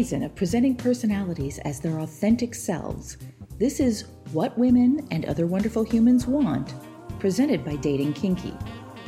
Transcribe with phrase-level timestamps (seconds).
[0.00, 3.18] Season of presenting personalities as their authentic selves,
[3.58, 6.72] this is What Women and Other Wonderful Humans Want,
[7.18, 8.54] presented by Dating Kinky,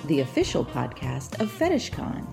[0.05, 2.27] the official podcast of FetishCon.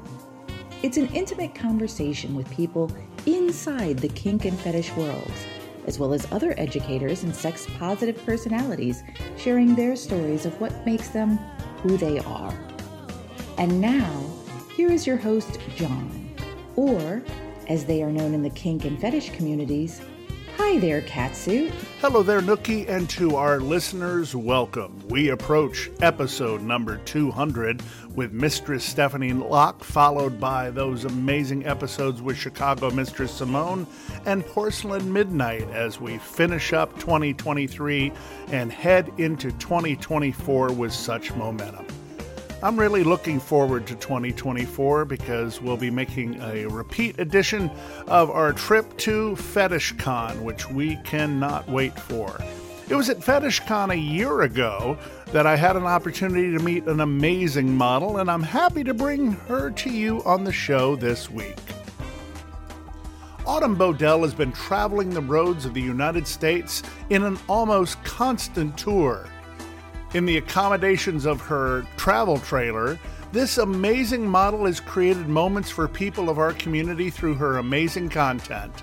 [0.84, 2.92] It's an intimate conversation with people
[3.26, 5.46] inside the kink and fetish worlds,
[5.88, 9.04] as well as other educators and sex positive personalities
[9.38, 11.38] sharing their stories of what makes them
[11.82, 12.60] who they are.
[13.58, 14.22] And now,
[14.76, 16.30] here is your host, John
[16.76, 17.22] or,
[17.70, 20.02] as they are known in the kink and fetish communities,
[20.58, 21.72] Hi there, Catsuit.
[22.02, 25.02] Hello there, Nookie, and to our listeners, welcome.
[25.08, 27.82] We approach episode number 200
[28.14, 33.88] with Mistress Stephanie Locke, followed by those amazing episodes with Chicago Mistress Simone
[34.26, 38.12] and Porcelain Midnight as we finish up 2023
[38.52, 41.86] and head into 2024 with such momentum.
[42.62, 47.72] I'm really looking forward to 2024 because we'll be making a repeat edition
[48.06, 52.38] of our trip to FetishCon, which we cannot wait for.
[52.90, 54.98] It was at FetishCon a year ago
[55.28, 59.32] that I had an opportunity to meet an amazing model, and I'm happy to bring
[59.48, 61.56] her to you on the show this week.
[63.46, 68.78] Autumn Bodell has been traveling the roads of the United States in an almost constant
[68.78, 69.30] tour.
[70.16, 73.00] In the accommodations of her travel trailer,
[73.32, 78.74] this amazing model has created moments for people of our community through her amazing content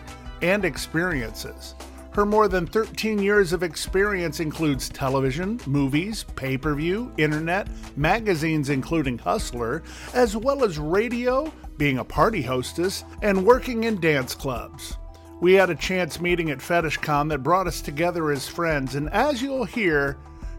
[0.40, 1.74] and experiences.
[2.12, 7.66] Her more than 13 years of experience includes television, movies, pay per view, internet,
[7.96, 9.82] magazines, including Hustler,
[10.14, 14.96] as well as radio, being a party hostess, and working in dance clubs.
[15.40, 19.42] We had a chance meeting at FetishCon that brought us together as friends, and as
[19.42, 20.16] you'll hear,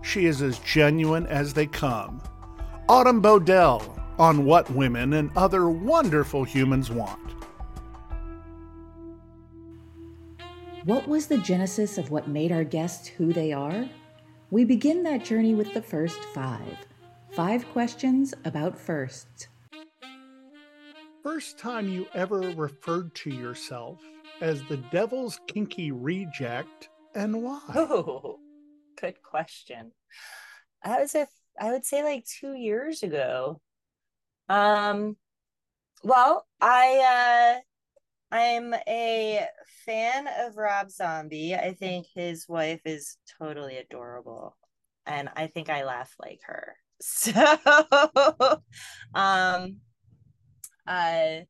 [0.07, 2.21] she is as genuine as they come.
[2.87, 7.19] Autumn Bodell on What Women and Other Wonderful Humans Want.
[10.85, 13.89] What was the genesis of what made our guests who they are?
[14.49, 16.77] We begin that journey with the first five.
[17.31, 19.49] Five questions about firsts.
[21.21, 23.99] First time you ever referred to yourself
[24.39, 27.59] as the devil's kinky reject and why?
[27.75, 28.39] Oh,
[28.95, 29.91] good question.
[30.83, 31.29] I was if
[31.59, 33.61] I would say like two years ago.
[34.49, 35.17] Um,
[36.03, 37.59] well, I
[38.31, 39.47] uh, I'm a
[39.85, 41.55] fan of Rob Zombie.
[41.55, 44.57] I think his wife is totally adorable,
[45.05, 46.75] and I think I laugh like her.
[46.99, 47.31] So,
[49.13, 49.77] um,
[50.87, 51.41] uh,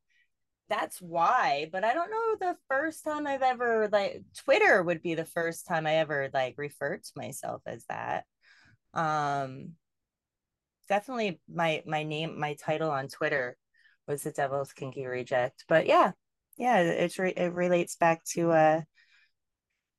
[0.68, 1.68] that's why.
[1.72, 5.66] But I don't know the first time I've ever like Twitter would be the first
[5.66, 8.24] time I ever like referred to myself as that
[8.94, 9.72] um
[10.88, 13.56] definitely my my name my title on twitter
[14.06, 16.12] was the devil's kinky reject but yeah
[16.56, 18.80] yeah it's re- it relates back to uh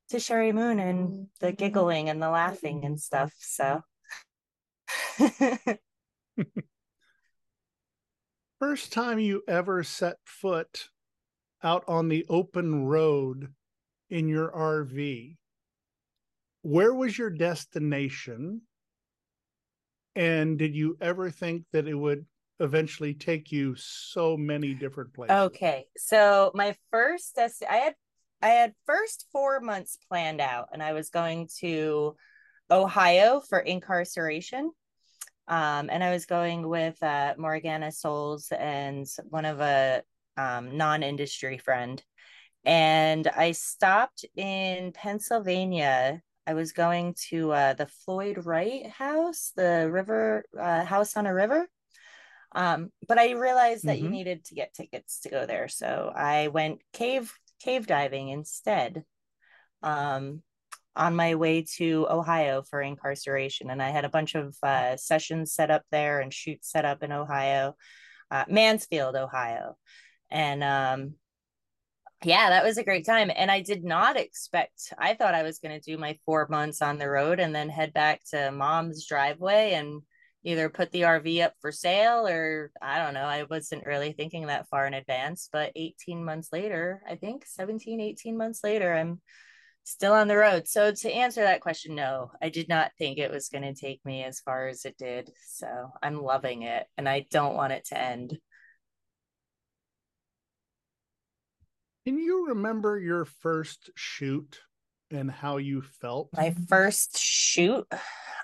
[0.09, 3.81] to Sheri Moon and the giggling and the laughing and stuff so.
[8.59, 10.89] First time you ever set foot
[11.63, 13.53] out on the open road
[14.09, 15.35] in your RV
[16.61, 18.61] where was your destination
[20.15, 22.25] and did you ever think that it would
[22.59, 25.35] eventually take you so many different places?
[25.35, 25.85] Okay.
[25.97, 27.95] So my first I had
[28.41, 32.15] I had first 4 months planned out and I was going to
[32.71, 34.71] Ohio for incarceration.
[35.47, 40.03] Um, and I was going with uh, Morgana Souls and one of a
[40.37, 42.01] um, non-industry friend.
[42.65, 49.87] And I stopped in Pennsylvania I was going to uh, the Floyd Wright house, the
[49.91, 51.67] river uh, house on a river.
[52.55, 54.05] Um, but I realized that mm-hmm.
[54.05, 57.31] you needed to get tickets to go there, so I went cave
[57.63, 59.03] cave diving instead.
[59.83, 60.41] Um,
[60.95, 63.69] on my way to Ohio for incarceration.
[63.69, 67.03] And I had a bunch of uh, sessions set up there and shoots set up
[67.03, 67.75] in Ohio,
[68.31, 69.77] uh, Mansfield, Ohio.
[70.31, 71.13] And um,
[72.23, 73.31] yeah, that was a great time.
[73.33, 76.81] And I did not expect, I thought I was going to do my four months
[76.81, 80.01] on the road and then head back to mom's driveway and
[80.43, 83.25] either put the RV up for sale or I don't know.
[83.25, 85.49] I wasn't really thinking that far in advance.
[85.51, 89.21] But 18 months later, I think 17, 18 months later, I'm
[89.83, 90.67] still on the road.
[90.67, 94.03] So to answer that question, no, I did not think it was going to take
[94.05, 95.31] me as far as it did.
[95.45, 95.67] So
[96.01, 98.37] I'm loving it and I don't want it to end.
[102.09, 104.61] Can you remember your first shoot
[105.11, 106.29] and how you felt?
[106.35, 107.85] My first shoot?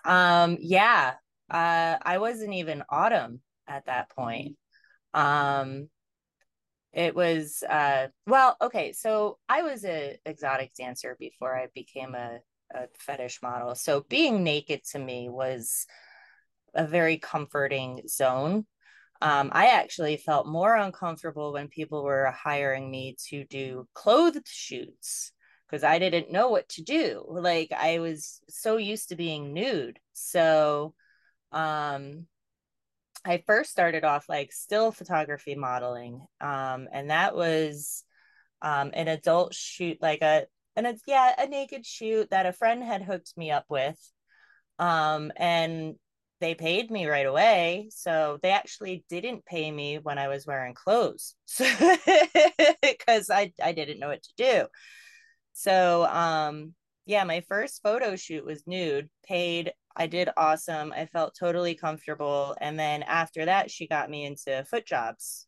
[0.05, 1.15] Um, yeah.
[1.49, 4.55] Uh, I wasn't even autumn at that point.
[5.15, 5.89] Um,
[6.93, 12.37] it was uh well okay so i was a exotic dancer before i became a,
[12.73, 15.87] a fetish model so being naked to me was
[16.73, 18.65] a very comforting zone
[19.21, 25.31] um, I actually felt more uncomfortable when people were hiring me to do clothed shoots
[25.67, 27.25] because I didn't know what to do.
[27.27, 29.99] Like I was so used to being nude.
[30.13, 30.93] So
[31.51, 32.27] um
[33.25, 36.25] I first started off like still photography modeling.
[36.39, 38.03] Um and that was
[38.61, 40.45] um an adult shoot like a
[40.75, 43.99] and it's yeah, a naked shoot that a friend had hooked me up with.
[44.77, 45.95] Um and
[46.41, 47.89] they paid me right away.
[47.91, 51.35] So they actually didn't pay me when I was wearing clothes
[52.81, 54.67] because I, I didn't know what to do.
[55.53, 56.73] So, um,
[57.05, 59.71] yeah, my first photo shoot was nude, paid.
[59.95, 60.91] I did awesome.
[60.91, 62.55] I felt totally comfortable.
[62.59, 65.47] And then after that, she got me into foot jobs.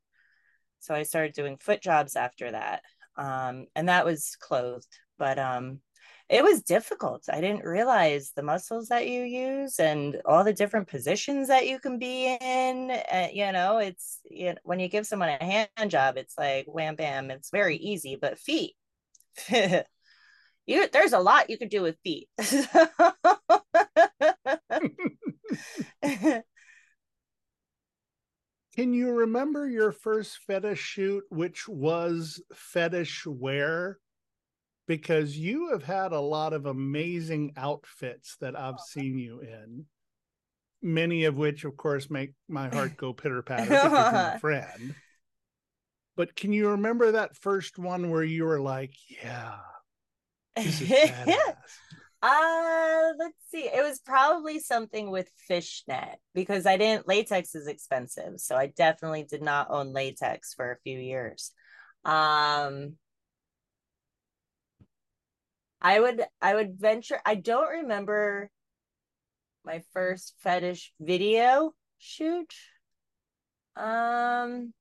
[0.79, 2.83] So I started doing foot jobs after that.
[3.17, 4.87] Um, and that was clothed.
[5.17, 5.81] But um,
[6.29, 7.25] it was difficult.
[7.31, 11.79] I didn't realize the muscles that you use and all the different positions that you
[11.79, 12.91] can be in.
[12.91, 16.65] Uh, you know, it's you know, when you give someone a hand job, it's like
[16.67, 18.17] wham bam, it's very easy.
[18.19, 18.75] But feet,
[19.49, 19.83] you
[20.91, 22.27] there's a lot you could do with feet.
[28.75, 33.97] Can you remember your first fetish shoot, which was fetish wear?
[34.87, 39.85] Because you have had a lot of amazing outfits that I've seen you in.
[40.81, 44.95] Many of which, of course, make my heart go pitter patter because friend.
[46.15, 49.57] But can you remember that first one where you were like, "Yeah,
[50.55, 51.55] this is badass"?
[52.21, 53.65] Uh, let's see.
[53.65, 58.39] It was probably something with fishnet because I didn't latex is expensive.
[58.39, 61.51] So I definitely did not own latex for a few years.
[62.05, 62.93] Um
[65.81, 68.49] I would I would venture I don't remember
[69.63, 72.53] my first fetish video shoot.
[73.75, 74.73] Um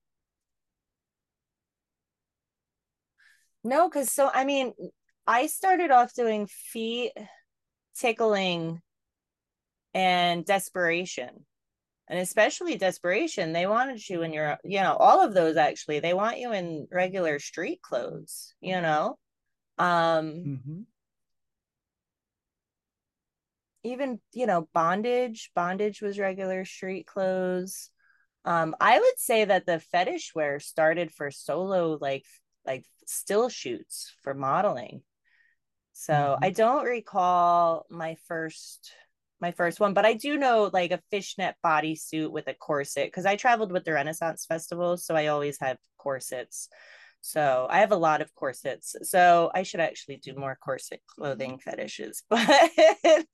[3.64, 4.72] No, cuz so I mean
[5.26, 7.12] I started off doing feet
[7.96, 8.80] tickling
[9.94, 11.46] and desperation.
[12.08, 16.14] And especially desperation, they wanted you in your, you know, all of those actually, they
[16.14, 19.18] want you in regular street clothes, you know.
[19.78, 20.80] Um, mm-hmm.
[23.84, 27.90] Even, you know, bondage, bondage was regular street clothes.
[28.44, 32.24] Um, I would say that the fetish wear started for solo, like,
[32.66, 35.02] like still shoots for modeling.
[35.92, 36.44] So mm-hmm.
[36.44, 38.92] I don't recall my first
[39.40, 43.26] my first one, but I do know like a fishnet bodysuit with a corset because
[43.26, 46.68] I traveled with the Renaissance Festival, so I always had corsets.
[47.26, 48.94] So I have a lot of corsets.
[49.02, 52.22] So I should actually do more corset clothing fetishes.
[52.30, 53.26] But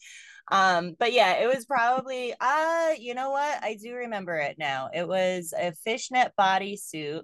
[0.51, 3.63] um, but yeah, it was probably uh, you know what?
[3.63, 4.89] I do remember it now.
[4.93, 7.23] It was a fishnet bodysuit.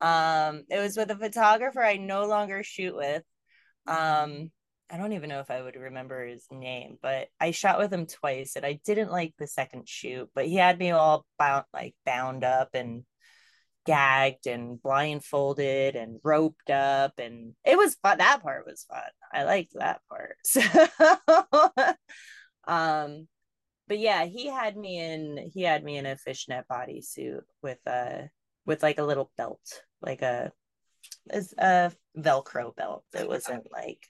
[0.00, 3.22] Um, it was with a photographer I no longer shoot with.
[3.86, 4.50] Um,
[4.88, 8.06] I don't even know if I would remember his name, but I shot with him
[8.06, 11.94] twice and I didn't like the second shoot, but he had me all bound like
[12.06, 13.04] bound up and
[13.90, 19.02] gagged and blindfolded and roped up and it was fun that part was fun.
[19.32, 20.36] I liked that part.
[20.44, 20.60] So
[22.64, 23.26] um
[23.88, 28.28] but yeah he had me in he had me in a fishnet bodysuit with a
[28.64, 30.52] with like a little belt like a
[31.32, 34.06] is a velcro belt it wasn't like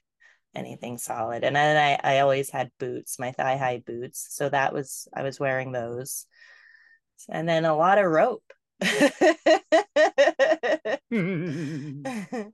[0.55, 1.43] anything solid.
[1.43, 4.27] And then i i always had boots my thigh high boots.
[4.31, 6.27] So that was i was wearing those.
[7.31, 8.53] And then a lot of rope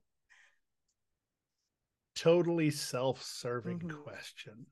[2.15, 4.03] totally self-serving mm-hmm.
[4.03, 4.65] question.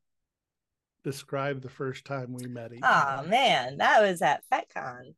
[1.04, 3.24] Describe the first time we met each other.
[3.24, 5.14] Oh man, that was at FetCon.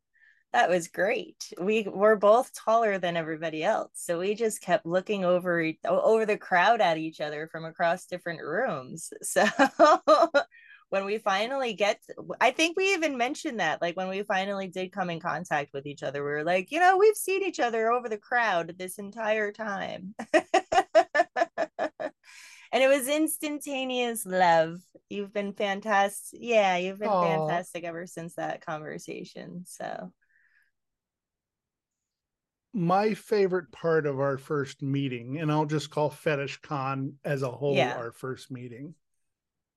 [0.54, 1.52] That was great.
[1.60, 6.38] We were both taller than everybody else, so we just kept looking over over the
[6.38, 9.12] crowd at each other from across different rooms.
[9.24, 9.46] So
[10.90, 12.00] when we finally get
[12.40, 15.86] i think we even mentioned that like when we finally did come in contact with
[15.86, 18.98] each other we were like you know we've seen each other over the crowd this
[18.98, 20.16] entire time
[22.72, 24.80] and it was instantaneous love
[25.10, 27.48] you've been fantastic yeah you've been Aww.
[27.48, 30.12] fantastic ever since that conversation so
[32.74, 37.52] my favorite part of our first meeting and i'll just call fetish con as a
[37.52, 37.96] whole yeah.
[37.96, 38.94] our first meeting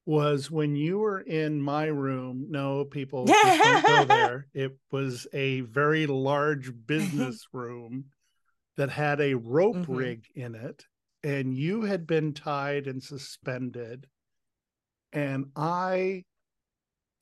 [0.07, 2.47] was when you were in my room.
[2.49, 4.47] No, people don't go there.
[4.55, 8.07] It was a very large business room
[8.77, 9.95] that had a rope mm-hmm.
[9.95, 10.85] rig in it,
[11.23, 14.07] and you had been tied and suspended.
[15.13, 16.25] And I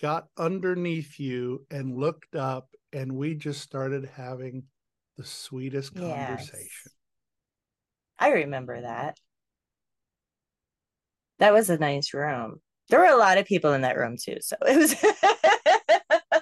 [0.00, 4.64] got underneath you and looked up, and we just started having
[5.16, 6.46] the sweetest conversation.
[6.84, 6.94] Yes.
[8.18, 9.18] I remember that.
[11.38, 12.60] That was a nice room.
[12.88, 14.94] There were a lot of people in that room too, so it was.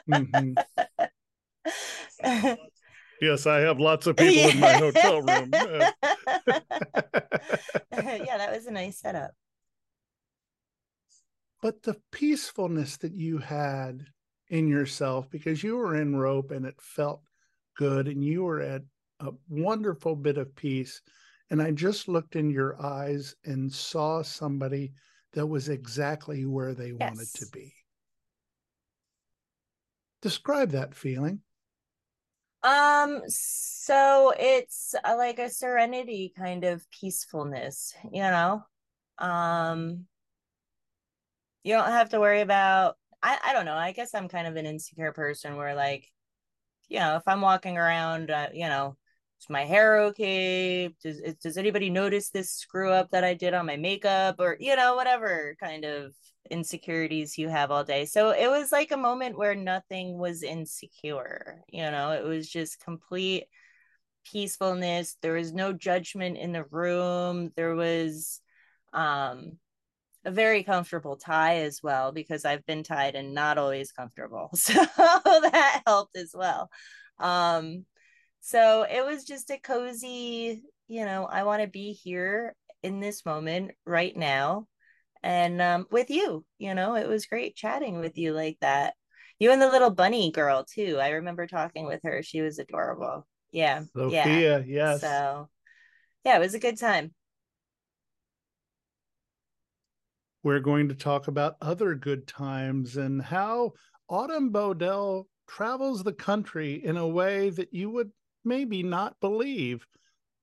[0.09, 0.55] mm-hmm.
[3.21, 4.49] Yes, I have lots of people yeah.
[4.49, 5.49] in my hotel room.
[5.53, 5.93] yeah,
[8.39, 9.31] that was a nice setup.
[11.63, 14.05] But the peacefulness that you had
[14.49, 17.23] in yourself, because you were in rope and it felt
[17.79, 18.83] good, and you were at
[19.21, 21.01] a wonderful bit of peace.
[21.51, 24.93] And I just looked in your eyes and saw somebody
[25.37, 26.99] that was exactly where they yes.
[26.99, 27.75] wanted to be.
[30.23, 31.41] Describe that feeling.
[32.63, 38.65] Um, so it's uh, like a serenity kind of peacefulness, you know.
[39.19, 40.07] Um,
[41.63, 42.97] you don't have to worry about.
[43.23, 43.75] I I don't know.
[43.75, 46.11] I guess I'm kind of an insecure person where like,
[46.89, 48.97] you know, if I'm walking around, uh, you know,
[49.51, 50.89] my hair okay?
[51.03, 54.75] Does does anybody notice this screw up that i did on my makeup or you
[54.77, 56.15] know whatever kind of
[56.51, 58.05] insecurities you have all day.
[58.07, 62.13] So it was like a moment where nothing was insecure you know?
[62.13, 63.45] It was just complete
[64.25, 65.17] peacefulness.
[65.23, 67.53] There was no judgment in the room.
[67.57, 68.41] There was
[68.93, 69.59] um
[70.25, 74.51] a very comfortable tie as well because I've been tied and not always comfortable.
[74.57, 76.71] So that helped as well.
[77.19, 77.87] Um
[78.41, 83.25] so it was just a cozy, you know, I want to be here in this
[83.27, 84.67] moment right now
[85.23, 86.45] and um, with you.
[86.59, 88.95] You know, it was great chatting with you like that.
[89.39, 90.99] You and the little bunny girl too.
[91.01, 92.23] I remember talking with her.
[92.23, 93.27] She was adorable.
[93.51, 93.83] Yeah.
[93.95, 94.63] Sophia, yeah.
[94.67, 95.01] yes.
[95.01, 95.49] So
[96.25, 97.13] yeah, it was a good time.
[100.43, 103.73] We're going to talk about other good times and how
[104.09, 108.11] Autumn Bodell travels the country in a way that you would
[108.47, 109.87] maybe not believe,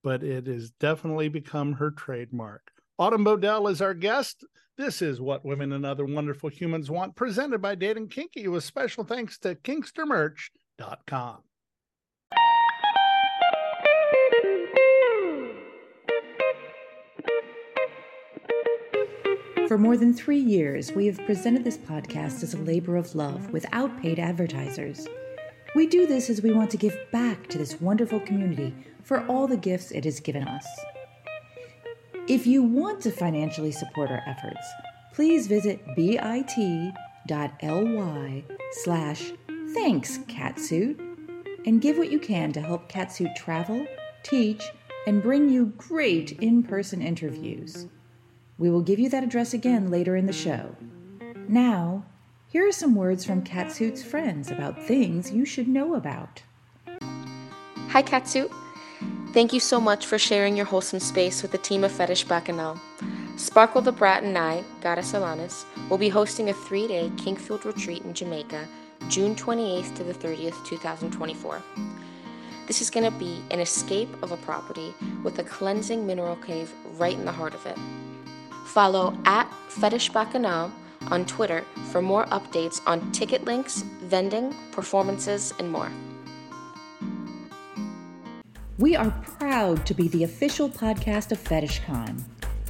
[0.04, 2.72] but it has definitely become her trademark.
[3.00, 4.44] Autumn Bodell is our guest.
[4.78, 9.04] This is What Women and Other Wonderful Humans Want, presented by Dating Kinky, with special
[9.04, 11.38] thanks to KinksterMerch.com.
[19.68, 23.52] For more than three years, we have presented this podcast as a labor of love
[23.52, 25.08] without paid advertisers.
[25.76, 29.48] We do this as we want to give back to this wonderful community for all
[29.48, 30.68] the gifts it has given us.
[32.28, 34.66] If you want to financially support our efforts,
[35.14, 36.94] please visit bit.ly
[38.72, 39.32] slash
[39.74, 41.00] thanks catsuit
[41.66, 43.86] and give what you can to help catsuit travel,
[44.22, 44.64] teach,
[45.08, 47.88] and bring you great in-person interviews.
[48.58, 50.76] We will give you that address again later in the show.
[51.48, 52.06] Now,
[52.54, 56.44] here are some words from Catsuit's friends about things you should know about.
[57.90, 58.54] Hi, Catsuit.
[59.34, 62.80] Thank you so much for sharing your wholesome space with the team of Fetish Bacchanal.
[63.38, 68.04] Sparkle the Brat and I, Goddess Alanis, will be hosting a three day Kinkfield retreat
[68.04, 68.68] in Jamaica,
[69.10, 71.64] June 28th to the 30th, 2024.
[72.68, 74.94] This is going to be an escape of a property
[75.24, 77.80] with a cleansing mineral cave right in the heart of it.
[78.68, 80.72] Follow at Fetish Bacchanal
[81.12, 85.92] on Twitter for more updates on ticket links, vending, performances, and more.
[88.78, 92.24] We are proud to be the official podcast of FetishCon,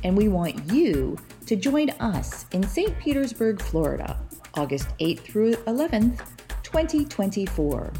[0.03, 2.97] and we want you to join us in St.
[2.99, 4.19] Petersburg, Florida,
[4.55, 6.19] August 8th through 11th,
[6.63, 7.93] 2024.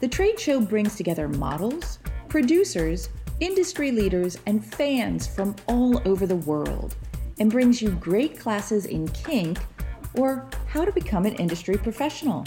[0.00, 3.08] The trade show brings together models, producers,
[3.40, 6.94] industry leaders, and fans from all over the world
[7.38, 9.58] and brings you great classes in kink
[10.14, 12.46] or how to become an industry professional.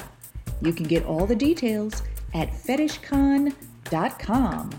[0.62, 4.69] You can get all the details at fetishcon.com.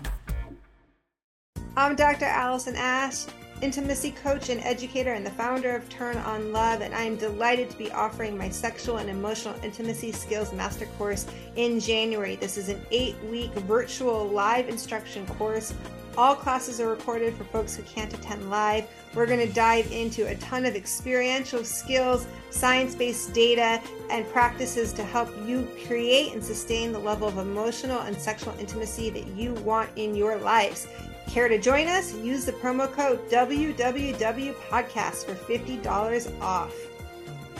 [1.75, 2.25] I'm Dr.
[2.25, 3.25] Allison Ash,
[3.61, 7.69] intimacy coach and educator, and the founder of Turn on Love, and I am delighted
[7.71, 12.35] to be offering my sexual and emotional intimacy skills master course in January.
[12.35, 15.73] This is an eight week virtual live instruction course.
[16.15, 18.87] All classes are recorded for folks who can't attend live.
[19.15, 23.79] We're going to dive into a ton of experiential skills, science based data,
[24.09, 29.11] and practices to help you create and sustain the level of emotional and sexual intimacy
[29.11, 30.87] that you want in your lives.
[31.27, 32.15] Care to join us?
[32.15, 36.73] Use the promo code WWW for $50 off.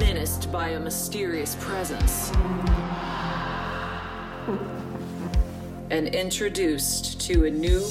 [0.00, 2.32] Menaced by a mysterious presence.
[5.92, 7.86] And introduced to a new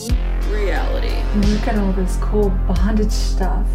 [0.50, 1.16] reality.
[1.48, 3.68] Look at all this cool bondage stuff.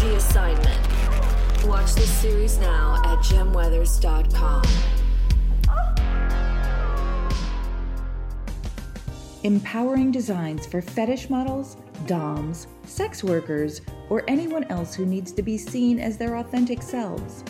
[0.00, 1.64] The assignment.
[1.64, 4.62] Watch this series now at gemweathers.com.
[9.44, 11.76] empowering designs for fetish models,
[12.06, 17.42] DOMs, sex workers, or anyone else who needs to be seen as their authentic selves.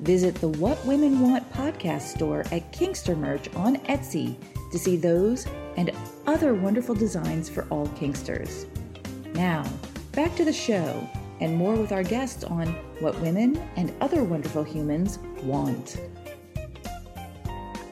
[0.00, 4.36] Visit the What Women Want podcast store at Kinkster Merch on Etsy
[4.70, 5.46] to see those
[5.76, 5.90] and
[6.26, 8.66] other wonderful designs for all Kinksters.
[9.34, 9.64] Now,
[10.12, 11.08] back to the show
[11.40, 12.68] and more with our guests on
[13.00, 15.98] what women and other wonderful humans want.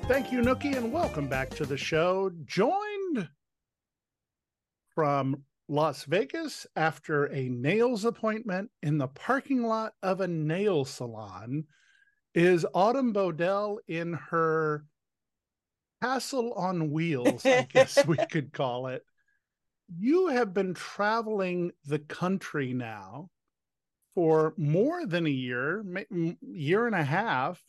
[0.06, 2.30] Thank you, Nookie, and welcome back to the show.
[2.44, 3.28] Joined
[4.94, 11.64] from Las Vegas after a nails appointment in the parking lot of a nail salon
[12.34, 14.84] is Autumn Bodell in her
[16.02, 19.04] castle on wheels, I guess we could call it.
[19.96, 23.30] You have been traveling the country now
[24.14, 25.84] for more than a year,
[26.40, 27.62] year and a half,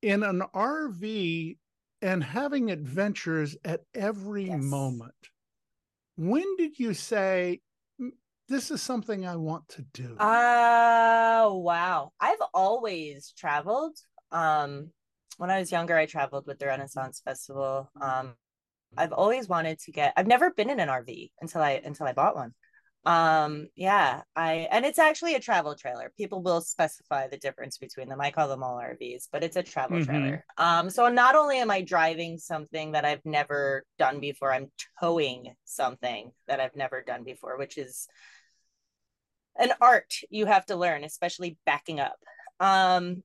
[0.00, 1.58] in an RV
[2.00, 4.62] and having adventures at every yes.
[4.62, 5.14] moment
[6.18, 7.60] when did you say
[8.48, 10.16] this is something I want to do?
[10.16, 12.12] Uh wow.
[12.20, 13.96] I've always traveled.
[14.32, 14.90] Um
[15.38, 17.90] when I was younger I traveled with the Renaissance Festival.
[18.00, 18.34] Um
[18.96, 22.12] I've always wanted to get I've never been in an RV until I until I
[22.12, 22.54] bought one
[23.04, 28.08] um yeah i and it's actually a travel trailer people will specify the difference between
[28.08, 30.10] them i call them all rvs but it's a travel mm-hmm.
[30.10, 34.70] trailer um so not only am i driving something that i've never done before i'm
[35.00, 38.08] towing something that i've never done before which is
[39.56, 42.18] an art you have to learn especially backing up
[42.58, 43.22] um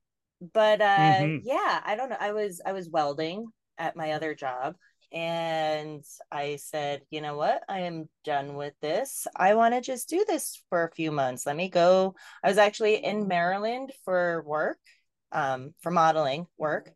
[0.54, 1.38] but uh mm-hmm.
[1.44, 3.46] yeah i don't know i was i was welding
[3.78, 4.76] at my other job
[5.14, 7.62] and I said, you know what?
[7.70, 9.28] I am done with this.
[9.36, 11.46] I want to just do this for a few months.
[11.46, 12.16] Let me go.
[12.44, 14.80] I was actually in Maryland for work,
[15.32, 16.90] um, for modeling work.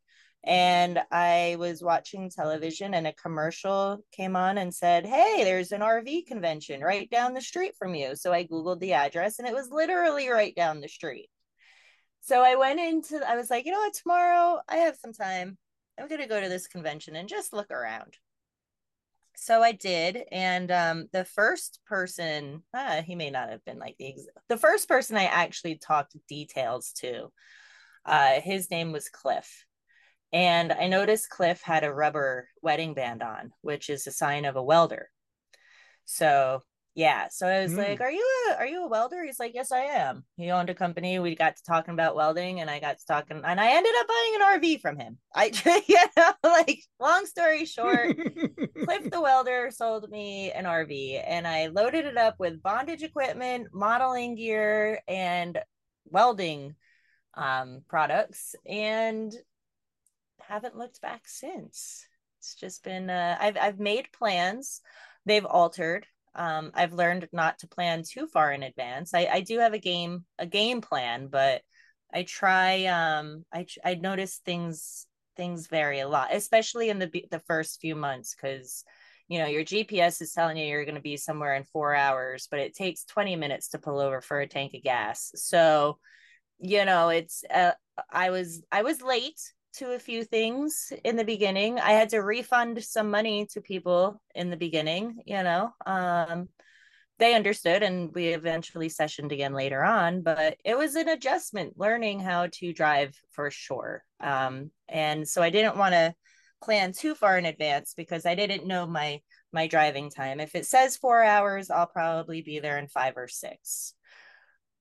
[0.44, 5.82] And I was watching television, and a commercial came on and said, Hey, there's an
[5.82, 8.16] RV convention right down the street from you.
[8.16, 11.30] So I Googled the address, and it was literally right down the street.
[12.28, 15.58] So I went into, I was like, you know what, tomorrow I have some time.
[15.98, 18.18] I'm going to go to this convention and just look around.
[19.38, 23.96] So I did, and um, the first person, uh, he may not have been like
[23.98, 27.32] the ex- the first person I actually talked details to.
[28.06, 29.66] Uh, his name was Cliff,
[30.34, 34.58] and I noticed Cliff had a rubber wedding band on, which is a sign of
[34.58, 35.10] a welder.
[36.04, 36.64] So
[36.98, 37.78] yeah so i was mm.
[37.78, 39.24] like are you a are you a welder?
[39.24, 40.26] He's like yes i am.
[40.36, 41.20] He owned a company.
[41.20, 44.08] We got to talking about welding and i got to talking and i ended up
[44.08, 45.18] buying an rv from him.
[45.34, 45.52] I
[45.88, 51.68] you know like long story short cliff the welder sold me an rv and i
[51.68, 55.60] loaded it up with bondage equipment modeling gear and
[56.10, 56.76] welding
[57.36, 59.34] um, products and
[60.42, 62.06] haven't looked back since.
[62.40, 64.82] It's just been uh, I've, I've made plans.
[65.26, 66.06] They've altered
[66.38, 69.14] um, I've learned not to plan too far in advance.
[69.14, 71.62] I, I do have a game a game plan, but
[72.14, 72.86] I try.
[72.86, 77.96] Um, I I notice things things vary a lot, especially in the the first few
[77.96, 78.84] months, because
[79.28, 82.48] you know your gps is telling you you're going to be somewhere in four hours
[82.50, 86.00] but it takes 20 minutes to pull over for a tank of gas so
[86.60, 87.72] you know it's uh,
[88.10, 92.20] i was i was late to a few things in the beginning i had to
[92.20, 96.48] refund some money to people in the beginning you know um
[97.20, 102.20] they understood and we eventually sessioned again later on but it was an adjustment learning
[102.20, 106.14] how to drive for sure um and so i didn't want to
[106.62, 109.22] plan too far in advance because I didn't know my
[109.54, 110.40] my driving time.
[110.40, 113.94] If it says four hours, I'll probably be there in five or six.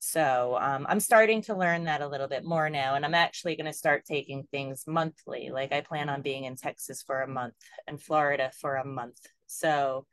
[0.06, 3.56] So um, I'm starting to learn that a little bit more now, and I'm actually
[3.56, 5.50] going to start taking things monthly.
[5.52, 7.56] Like I plan on being in Texas for a month
[7.88, 9.18] and Florida for a month.
[9.48, 10.06] So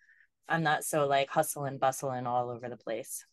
[0.49, 3.23] I'm not so like hustle and bustling all over the place.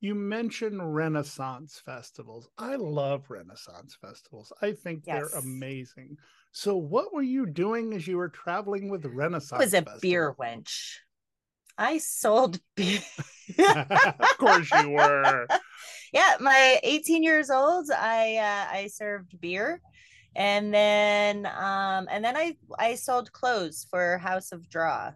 [0.00, 2.48] You mentioned Renaissance festivals.
[2.58, 4.52] I love Renaissance festivals.
[4.60, 5.30] I think yes.
[5.30, 6.16] they're amazing.
[6.50, 9.52] So, what were you doing as you were traveling with Renaissance?
[9.52, 10.00] I was a Festival?
[10.02, 10.96] beer wench.
[11.78, 13.00] I sold beer.
[13.58, 15.46] of course, you were.
[16.12, 19.80] Yeah, my 18 years old, I uh, I served beer,
[20.34, 25.12] and then um and then I I sold clothes for House of Draw.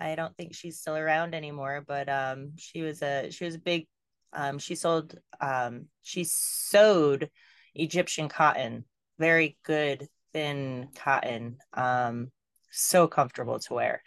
[0.00, 3.60] I don't think she's still around anymore, but um she was a she was a
[3.60, 3.86] big
[4.32, 7.30] um, she sold, um, she sewed
[7.74, 8.84] Egyptian cotton,
[9.18, 12.30] very good, thin cotton, um,
[12.70, 14.02] so comfortable to wear.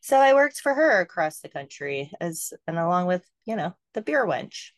[0.00, 4.02] So I worked for her across the country as, and along with, you know, the
[4.02, 4.70] beer wench.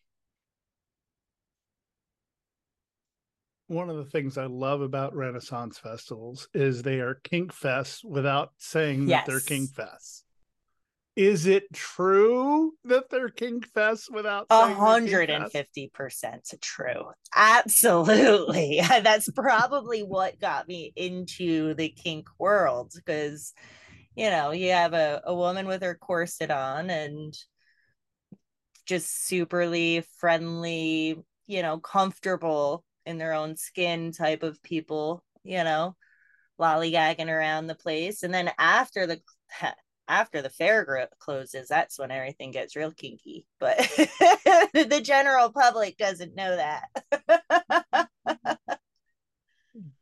[3.66, 8.50] One of the things I love about Renaissance festivals is they are kink fests without
[8.58, 9.24] saying yes.
[9.24, 10.22] that they're kink fests
[11.16, 17.10] is it true that they're kink fest without a hundred and fifty percent true?
[17.34, 18.80] Absolutely.
[18.88, 23.52] That's probably what got me into the kink world because
[24.16, 27.34] you know you have a, a woman with her corset on and
[28.86, 35.96] just superly friendly, you know, comfortable in their own skin type of people, you know,
[36.60, 38.22] lollygagging around the place.
[38.22, 39.20] And then after the
[40.08, 43.46] after the fair closes, that's when everything gets real kinky.
[43.60, 43.78] But
[44.74, 48.08] the general public doesn't know that.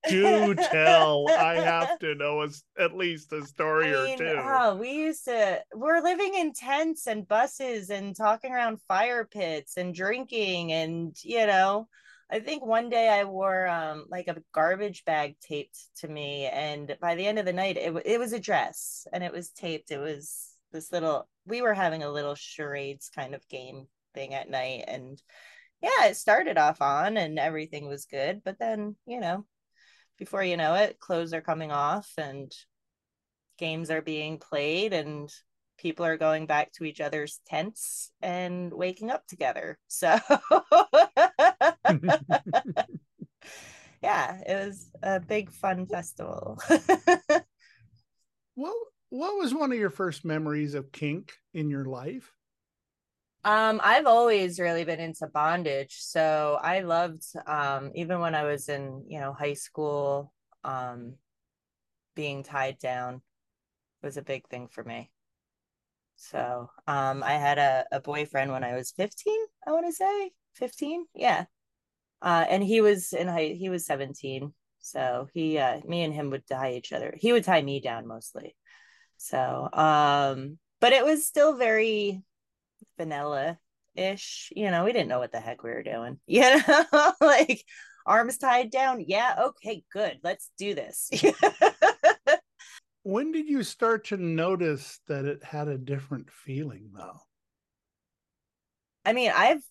[0.09, 1.27] Do tell.
[1.31, 4.41] I have to know as, at least a story I mean, or two.
[4.41, 9.77] Oh, we used to, we're living in tents and buses and talking around fire pits
[9.77, 11.89] and drinking and, you know,
[12.31, 16.97] I think one day I wore um like a garbage bag taped to me, and
[17.01, 19.91] by the end of the night, it it was a dress and it was taped.
[19.91, 21.29] It was this little.
[21.47, 25.21] We were having a little charades kind of game thing at night, and
[25.81, 29.47] yeah, it started off on and everything was good, but then you know,
[30.19, 32.53] before you know it, clothes are coming off and
[33.59, 35.31] games are being played and
[35.79, 39.79] people are going back to each other's tents and waking up together.
[39.87, 40.19] So
[44.03, 46.59] yeah, it was a big fun festival.
[48.57, 48.75] well,
[49.11, 52.33] what was one of your first memories of kink in your life?
[53.45, 55.97] Um, I've always really been into bondage.
[56.01, 60.33] So I loved um even when I was in, you know, high school,
[60.65, 61.15] um
[62.15, 63.23] being tied down
[64.03, 65.11] was a big thing for me.
[66.17, 70.33] So um I had a, a boyfriend when I was 15, I want to say.
[70.55, 71.07] 15?
[71.15, 71.45] Yeah
[72.23, 76.31] uh, and he was in high he was 17 so he uh, me and him
[76.31, 78.57] would tie each other he would tie me down mostly
[79.17, 82.23] so um but it was still very
[82.99, 83.59] vanilla
[83.95, 86.19] ish you know we didn't know what the heck we were doing.
[86.27, 87.65] You know like
[88.07, 89.05] arms tied down.
[89.07, 90.19] Yeah okay good.
[90.23, 91.11] Let's do this.
[93.05, 97.21] When did you start to notice that it had a different feeling though?
[99.07, 99.63] I mean i've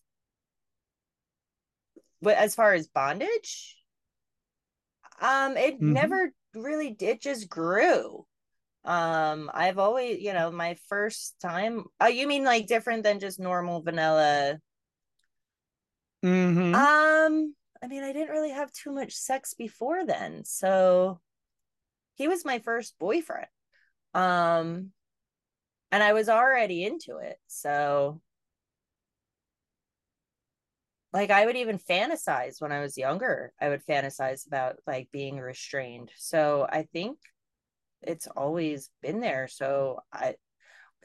[2.20, 3.78] but as far as bondage?
[5.22, 5.94] Um it mm-hmm.
[5.94, 8.26] never really it just grew
[8.88, 13.40] um i've always you know my first time oh you mean like different than just
[13.40, 14.58] normal vanilla
[16.24, 16.74] mm-hmm.
[16.74, 21.20] um i mean i didn't really have too much sex before then so
[22.16, 23.48] he was my first boyfriend
[24.14, 24.92] um
[25.92, 28.22] and i was already into it so
[31.14, 33.52] like I would even fantasize when I was younger.
[33.60, 36.12] I would fantasize about like being restrained.
[36.18, 37.18] So I think
[38.02, 39.48] it's always been there.
[39.48, 40.36] So I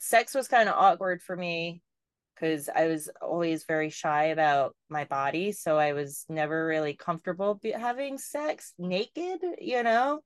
[0.00, 1.82] sex was kind of awkward for me
[2.34, 5.52] because I was always very shy about my body.
[5.52, 10.20] So I was never really comfortable be- having sex naked, you know?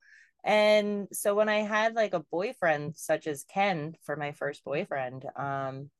[0.46, 5.24] and so when i had like a boyfriend such as ken for my first boyfriend
[5.36, 5.90] um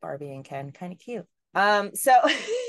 [0.00, 2.12] barbie and ken kind of cute um so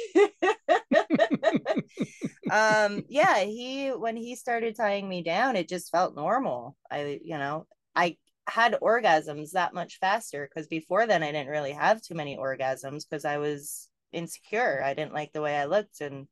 [2.56, 6.78] um yeah he when he started tying me down it just felt normal.
[6.90, 11.74] I you know i had orgasms that much faster because before then i didn't really
[11.74, 14.82] have too many orgasms because i was insecure.
[14.84, 16.28] I didn't like the way i looked and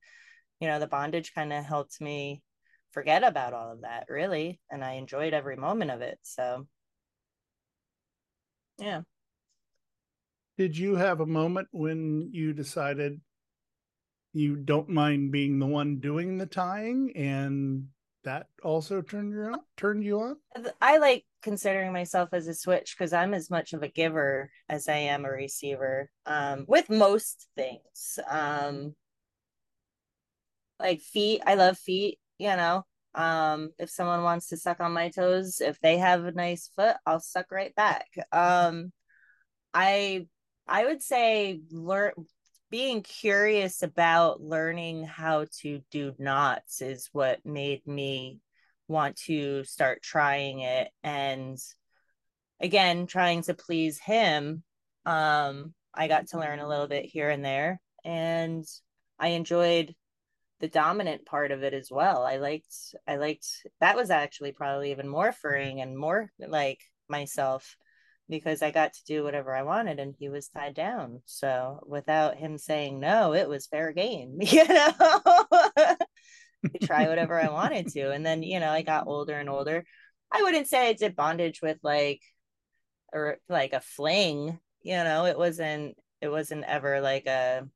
[0.60, 2.42] you know the bondage kind of helped me
[2.92, 6.68] forget about all of that really and i enjoyed every moment of it so.
[8.80, 9.02] Yeah.
[10.58, 13.20] Did you have a moment when you decided
[14.34, 17.88] you don't mind being the one doing the tying and
[18.24, 20.36] that also turned you on turned you on?
[20.82, 24.88] I like considering myself as a switch because i'm as much of a giver as
[24.88, 28.96] i am a receiver um, with most things um,
[30.80, 32.84] like feet i love feet you know
[33.16, 36.96] um, if someone wants to suck on my toes if they have a nice foot
[37.06, 38.92] i'll suck right back um,
[39.74, 40.26] i
[40.68, 42.14] i would say learn
[42.74, 48.40] being curious about learning how to do knots is what made me
[48.88, 50.90] want to start trying it.
[51.04, 51.60] And
[52.60, 54.64] again trying to please him
[55.06, 57.80] um i got to learn a little bit here and there.
[58.04, 58.66] And
[59.20, 59.94] i enjoyed
[60.60, 62.24] the dominant part of it as well.
[62.24, 62.74] I liked
[63.08, 63.46] i liked
[63.82, 67.78] that was actually probably even more freeing and more like myself
[68.30, 71.22] because I got to do whatever I wanted and he was tied down.
[71.26, 75.22] So without him saying no, it was fair game, you know.
[76.84, 78.12] try whatever I wanted to.
[78.12, 79.86] And then, you know, I got older and older.
[80.32, 82.22] I wouldn't say I did bondage with like
[83.12, 87.68] or like a fling, you know, it wasn't it wasn't ever like a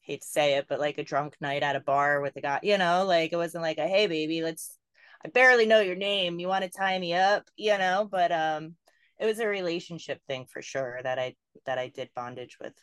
[0.00, 2.60] hate to say it, but like a drunk night at a bar with a guy,
[2.62, 4.76] you know, like it wasn't like a hey baby, let's
[5.24, 6.38] I barely know your name.
[6.38, 8.76] You want to tie me up, you know, but um
[9.18, 11.34] it was a relationship thing for sure that I
[11.66, 12.74] that I did bondage with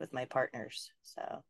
[0.00, 0.90] with my partners.
[1.02, 1.44] So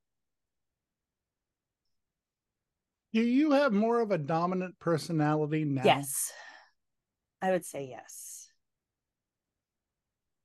[3.12, 5.82] do you have more of a dominant personality now?
[5.84, 6.32] Yes.
[7.40, 8.48] I would say yes.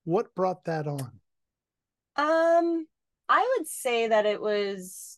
[0.04, 1.12] What brought that on?
[2.16, 2.88] Um
[3.30, 5.18] I would say that it was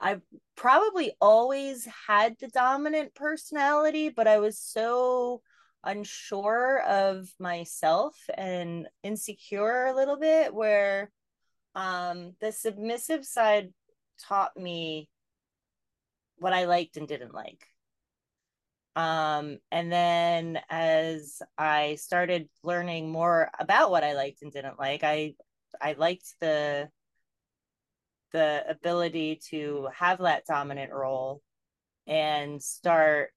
[0.00, 0.20] I
[0.56, 5.42] probably always had the dominant personality, but I was so
[5.86, 11.10] unsure of myself and insecure a little bit where
[11.74, 13.72] um the submissive side
[14.18, 15.08] taught me
[16.38, 17.66] what I liked and didn't like.
[18.94, 25.04] Um, and then as I started learning more about what I liked and didn't like,
[25.04, 25.34] I
[25.80, 26.88] I liked the
[28.32, 31.42] the ability to have that dominant role
[32.06, 33.30] and start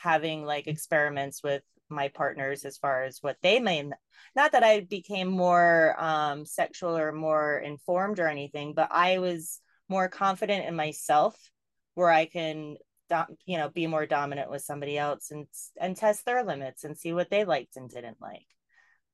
[0.00, 3.90] having like experiments with my partners as far as what they may
[4.36, 9.60] not that I became more um sexual or more informed or anything but I was
[9.88, 11.34] more confident in myself
[11.94, 12.76] where I can
[13.46, 15.46] you know be more dominant with somebody else and
[15.80, 18.46] and test their limits and see what they liked and didn't like.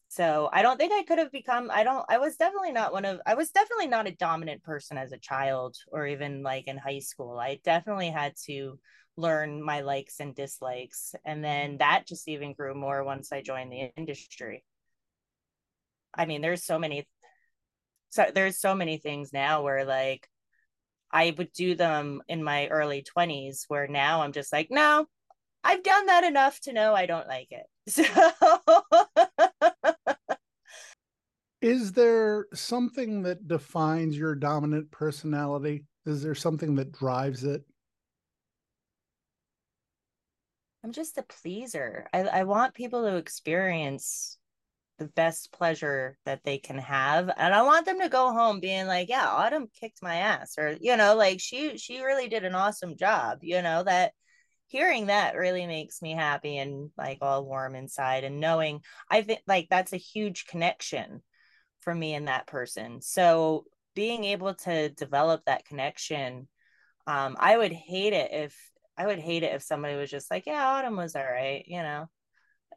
[0.09, 3.05] So I don't think I could have become I don't I was definitely not one
[3.05, 6.77] of I was definitely not a dominant person as a child or even like in
[6.77, 7.39] high school.
[7.39, 8.79] I definitely had to
[9.17, 11.15] learn my likes and dislikes.
[11.25, 14.65] And then that just even grew more once I joined the industry.
[16.15, 17.07] I mean, there's so many
[18.11, 20.29] so there's so many things now where like
[21.11, 25.07] I would do them in my early 20s where now I'm just like, no,
[25.63, 27.67] I've done that enough to know I don't like it.
[27.87, 28.05] So
[31.61, 35.85] Is there something that defines your dominant personality?
[36.05, 37.65] Is there something that drives it?
[40.85, 42.07] I'm just a pleaser.
[42.13, 44.37] I, I want people to experience
[44.99, 48.87] the best pleasure that they can have and i want them to go home being
[48.87, 52.55] like yeah autumn kicked my ass or you know like she she really did an
[52.55, 54.13] awesome job you know that
[54.69, 59.41] hearing that really makes me happy and like all warm inside and knowing i think
[59.49, 61.21] like that's a huge connection
[61.81, 63.65] for me and that person so
[63.97, 66.47] being able to develop that connection
[67.09, 68.57] um i would hate it if
[68.97, 71.83] I would hate it if somebody was just like, yeah, Autumn was all right, you
[71.83, 72.09] know.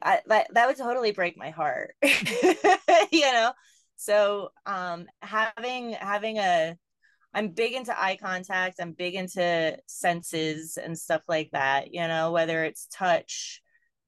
[0.02, 1.96] I that that would totally break my heart.
[2.04, 3.52] you know.
[3.98, 6.78] So um having having a
[7.34, 12.32] I'm big into eye contact, I'm big into senses and stuff like that, you know,
[12.32, 13.62] whether it's touch,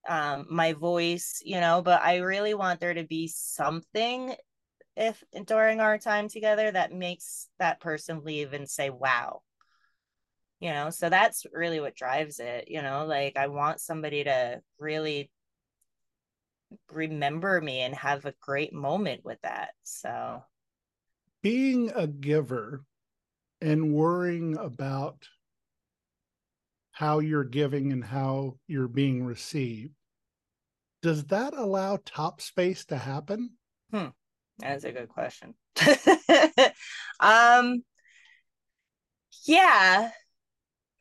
[0.08, 4.34] um, my voice, you know, but I really want there to be something
[4.96, 9.42] if during our time together that makes that person leave and say, wow,
[10.60, 14.62] you know so that's really what drives it you know like i want somebody to
[14.78, 15.32] really
[16.92, 20.44] remember me and have a great moment with that so.
[21.42, 22.84] Being a giver
[23.62, 25.28] and worrying about
[26.92, 29.94] how you're giving and how you're being received
[31.02, 33.52] does that allow top space to happen?
[33.92, 34.08] Hmm
[34.60, 35.54] that's a good question.
[37.22, 37.84] Um
[39.46, 40.12] yeah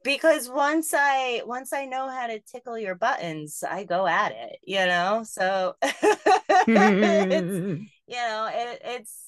[0.04, 4.58] because once i once i know how to tickle your buttons i go at it
[4.64, 5.22] you know?
[5.24, 6.68] So it's,
[8.06, 9.24] you know it, it's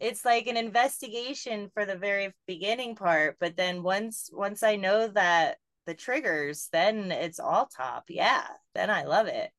[0.00, 5.08] it's like an investigation for the very beginning part but then once once i know
[5.08, 8.04] that the triggers then it's all top.
[8.08, 9.50] Yeah then i love it.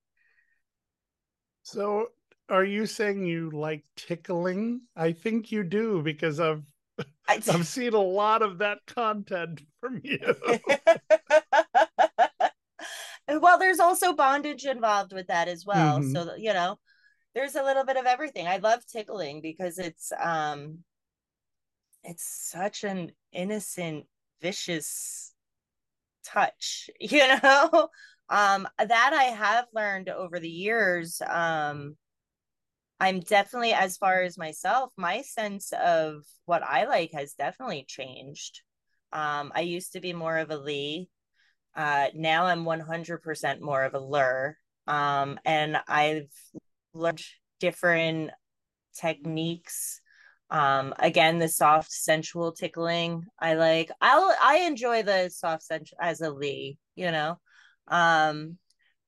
[1.64, 2.08] So
[2.50, 4.82] are you saying you like tickling?
[4.96, 6.64] I think you do because i've
[7.30, 10.20] I, i've seen a lot of that content from you
[13.39, 16.12] well there's also bondage involved with that as well mm-hmm.
[16.12, 16.78] so you know
[17.36, 18.48] there's a little bit of everything.
[18.48, 20.80] I love tickling because it's um
[22.04, 24.06] it's such an innocent,
[24.42, 25.34] vicious
[26.24, 27.89] touch, you know?
[28.30, 31.22] um that I have learned over the years.
[31.28, 31.96] Um
[33.00, 38.62] I'm definitely as far as myself, my sense of what I like has definitely changed.
[39.14, 41.10] Um I used to be more of a Lee.
[41.76, 44.58] Uh now I'm 100% more of a ler.
[44.88, 46.32] Um and I've
[46.94, 47.24] learned
[47.60, 48.32] different
[48.96, 50.02] techniques
[50.50, 56.22] um again the soft sensual tickling i like i'll i enjoy the soft sensual as
[56.22, 57.38] a lee you know
[57.88, 58.58] um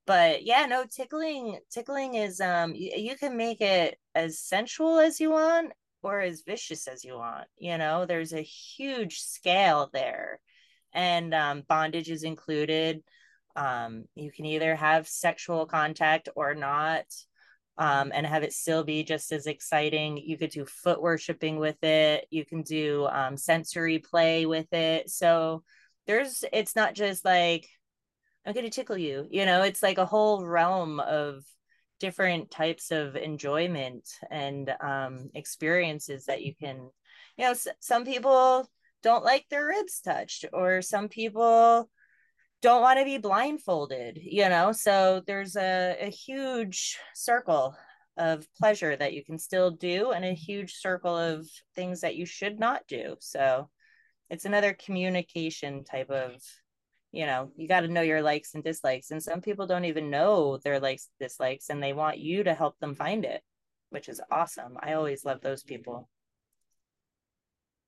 [0.05, 5.19] but yeah no tickling tickling is um you, you can make it as sensual as
[5.19, 5.71] you want
[6.03, 10.39] or as vicious as you want you know there's a huge scale there
[10.93, 13.01] and um bondage is included
[13.55, 17.05] um you can either have sexual contact or not
[17.77, 20.17] um, and have it still be just as exciting.
[20.17, 22.27] You could do foot worshiping with it.
[22.29, 25.09] You can do um, sensory play with it.
[25.09, 25.63] So
[26.05, 27.67] there's, it's not just like,
[28.45, 29.27] I'm going to tickle you.
[29.29, 31.43] You know, it's like a whole realm of
[31.99, 36.89] different types of enjoyment and um, experiences that you can,
[37.37, 38.67] you know, s- some people
[39.03, 41.89] don't like their ribs touched, or some people
[42.61, 47.75] don't want to be blindfolded you know so there's a, a huge circle
[48.17, 52.25] of pleasure that you can still do and a huge circle of things that you
[52.25, 53.69] should not do so
[54.29, 56.33] it's another communication type of
[57.11, 60.09] you know you got to know your likes and dislikes and some people don't even
[60.09, 63.41] know their likes dislikes and they want you to help them find it
[63.89, 66.07] which is awesome i always love those people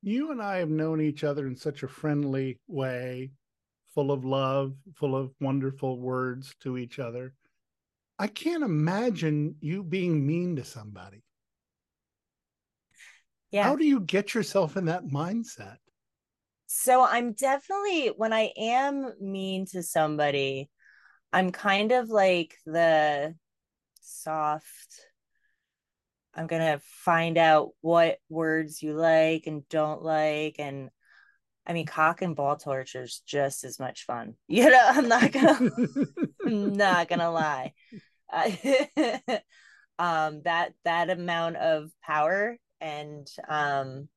[0.02, 3.32] you and i have known each other in such a friendly way
[3.94, 7.34] full of love, full of wonderful words to each other.
[8.20, 11.24] I can't imagine you being mean to somebody.
[13.52, 13.64] Yeah.
[13.64, 15.78] How do you get yourself in that mindset?
[16.76, 20.72] So I'm definitely, when I am mean to somebody,
[21.32, 23.36] I'm kind of like the
[24.02, 25.06] soft,
[26.34, 30.56] I'm going to find out what words you like and don't like.
[30.58, 30.90] And
[31.68, 34.34] I mean, cock and ball torture is just as much fun.
[34.48, 35.70] You know, I'm not gonna,
[36.44, 37.74] not gonna lie.
[40.00, 44.10] um, that that amount of power and um,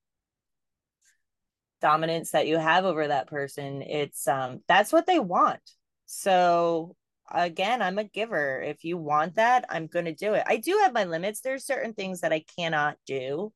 [1.87, 5.61] dominance that you have over that person, it's um, that's what they want.
[6.07, 6.97] So
[7.33, 8.61] again, I'm a giver.
[8.61, 10.45] If you want that, I'm gonna do it.
[10.47, 11.41] I do have my limits.
[11.41, 13.53] There's certain things that I cannot do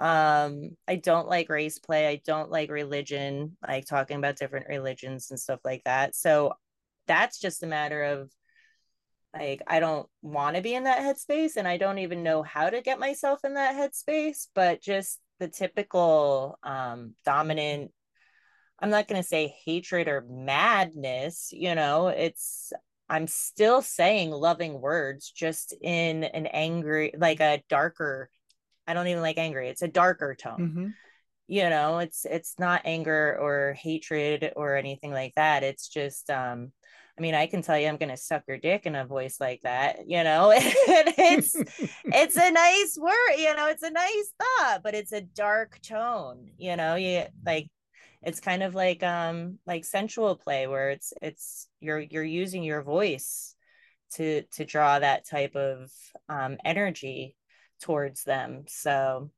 [0.00, 5.30] um i don't like race play i don't like religion like talking about different religions
[5.30, 6.54] and stuff like that so
[7.06, 8.30] that's just a matter of
[9.34, 12.70] like i don't want to be in that headspace and i don't even know how
[12.70, 17.90] to get myself in that headspace but just the typical um dominant
[18.78, 22.72] i'm not going to say hatred or madness you know it's
[23.08, 28.30] i'm still saying loving words just in an angry like a darker
[28.90, 29.68] I don't even like angry.
[29.68, 30.58] It's a darker tone.
[30.58, 30.86] Mm-hmm.
[31.46, 35.62] You know, it's it's not anger or hatred or anything like that.
[35.62, 36.72] It's just um
[37.20, 39.60] I mean, I can tell you I'm gonna suck your dick in a voice like
[39.62, 40.52] that, you know.
[40.56, 41.54] it's
[42.06, 46.52] it's a nice word, you know, it's a nice thought, but it's a dark tone,
[46.56, 47.68] you know, you like
[48.22, 52.82] it's kind of like um like sensual play where it's it's you're you're using your
[52.82, 53.54] voice
[54.14, 55.90] to to draw that type of
[56.30, 57.36] um energy
[57.82, 58.64] towards them.
[58.66, 59.30] So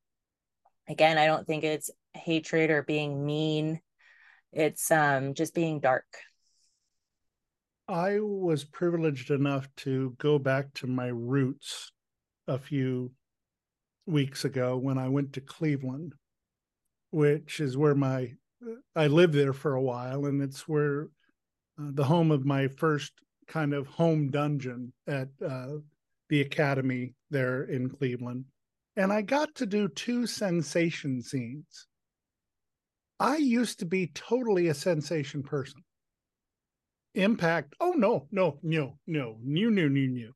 [0.88, 3.80] again, I don't think it's hatred or being mean.
[4.52, 6.06] it's um just being dark
[7.88, 11.90] I was privileged enough to go back to my roots
[12.46, 13.12] a few
[14.06, 16.14] weeks ago when I went to Cleveland,
[17.10, 18.32] which is where my
[18.94, 21.08] I lived there for a while, and it's where
[21.78, 23.12] uh, the home of my first
[23.48, 25.78] kind of home dungeon at uh,
[26.28, 28.44] the academy there in Cleveland.
[28.96, 31.86] And I got to do two sensation scenes.
[33.18, 35.82] I used to be totally a sensation person.
[37.14, 40.32] Impact, oh no, no, no, no, new, new, new, new.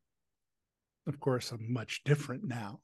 [1.06, 2.80] Of course, I'm much different now.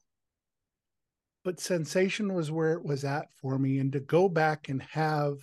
[1.43, 3.77] But sensation was where it was at for me.
[3.79, 5.35] And to go back and have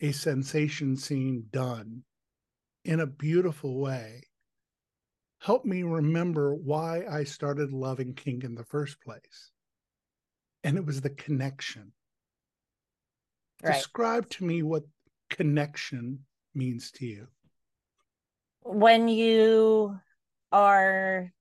[0.00, 2.02] a sensation scene done
[2.84, 4.24] in a beautiful way
[5.38, 9.50] helped me remember why I started loving kink in the first place.
[10.64, 11.92] And it was the connection.
[13.62, 13.74] Right.
[13.74, 14.84] Describe to me what
[15.30, 16.20] connection
[16.54, 17.28] means to you.
[18.64, 19.98] When you
[20.50, 21.32] are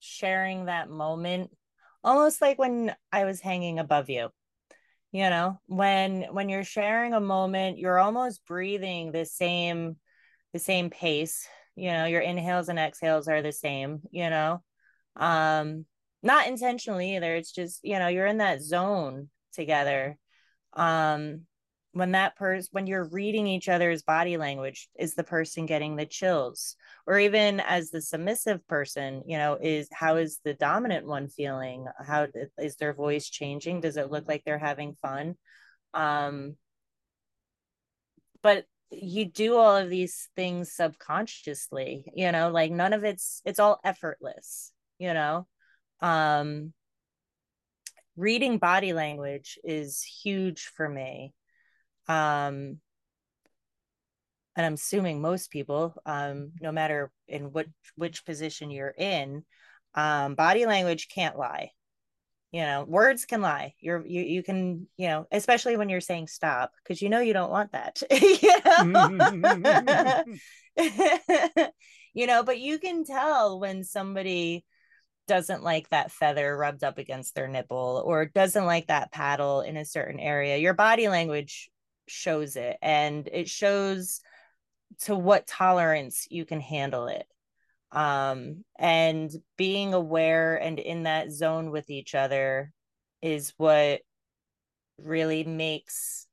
[0.00, 1.50] sharing that moment,
[2.04, 4.30] almost like when I was hanging above you.
[5.12, 9.96] You know, when when you're sharing a moment, you're almost breathing the same
[10.54, 11.46] the same pace.
[11.76, 14.62] You know, your inhales and exhales are the same, you know.
[15.16, 15.86] Um
[16.22, 17.34] not intentionally either.
[17.34, 20.16] It's just, you know, you're in that zone together
[20.74, 21.42] um
[21.92, 26.06] when that person when you're reading each other's body language is the person getting the
[26.06, 26.76] chills?
[27.06, 31.86] Or even as the submissive person you know is how is the dominant one feeling?
[32.04, 32.28] How
[32.58, 33.80] is their voice changing?
[33.80, 35.36] Does it look like they're having fun?
[35.94, 36.56] Um
[38.42, 43.58] but you do all of these things subconsciously you know like none of it's it's
[43.58, 45.46] all effortless you know?
[46.00, 46.72] Um
[48.16, 51.32] reading body language is huge for me
[52.08, 52.78] um
[54.56, 59.44] and i'm assuming most people um no matter in what which position you're in
[59.94, 61.70] um body language can't lie.
[62.50, 63.74] You know words can lie.
[63.80, 67.32] You're you, you can you know especially when you're saying stop because you know you
[67.32, 70.24] don't want that you know?
[72.14, 74.66] You know but you can tell when somebody
[75.28, 79.78] doesn't like that feather rubbed up against their nipple or doesn't like that paddle in
[79.78, 80.58] a certain area.
[80.58, 81.70] Your body language
[82.08, 84.20] shows it and it shows
[85.00, 87.26] to what tolerance you can handle it.
[87.90, 92.72] Um and being aware and in that zone with each other
[93.20, 94.00] is what
[94.98, 96.26] really makes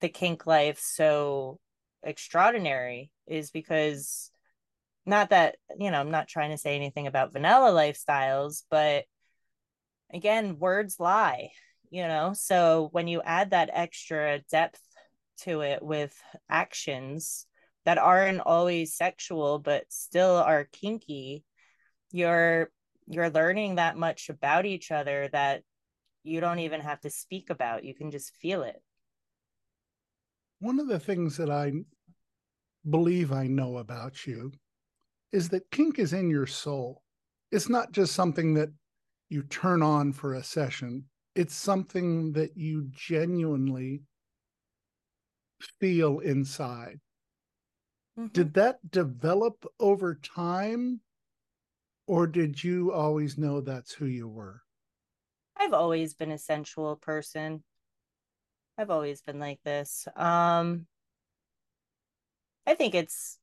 [0.00, 1.58] the kink life so
[2.02, 4.30] extraordinary is because
[5.04, 9.04] not that you know i'm not trying to say anything about vanilla lifestyles but
[10.12, 11.50] again words lie
[11.90, 12.32] you know?
[12.34, 14.82] So when you add that extra depth
[15.38, 16.14] to it with
[16.48, 17.46] actions
[17.84, 21.44] that aren't always sexual but still are kinky
[22.10, 22.70] you're
[23.06, 25.62] you're learning that much about each other that
[26.24, 27.84] you don't even have to speak about.
[27.84, 28.82] You can just feel it.
[30.58, 31.72] One of the things that i
[32.88, 34.52] believe i know about you
[35.32, 37.02] is that kink is in your soul.
[37.50, 38.70] It's not just something that
[39.28, 41.04] you turn on for a session
[41.36, 44.02] it's something that you genuinely
[45.78, 47.00] feel inside.
[48.18, 48.32] Mm-hmm.
[48.32, 51.00] Did that develop over time?
[52.06, 54.62] Or did you always know that's who you were?
[55.56, 57.64] I've always been a sensual person.
[58.78, 60.06] I've always been like this.
[60.16, 60.86] Um
[62.66, 63.38] I think it's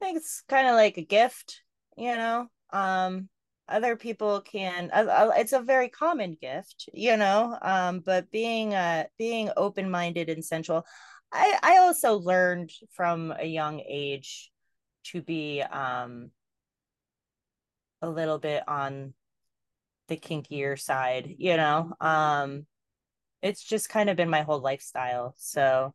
[0.00, 1.62] I think it's kind of like a gift,
[1.96, 2.48] you know.
[2.70, 3.28] Um
[3.68, 8.74] other people can uh, uh, it's a very common gift you know um but being
[8.74, 10.84] uh being open-minded and sensual
[11.32, 14.50] i i also learned from a young age
[15.04, 16.30] to be um
[18.02, 19.14] a little bit on
[20.08, 22.66] the kinkier side you know um
[23.42, 25.92] it's just kind of been my whole lifestyle so.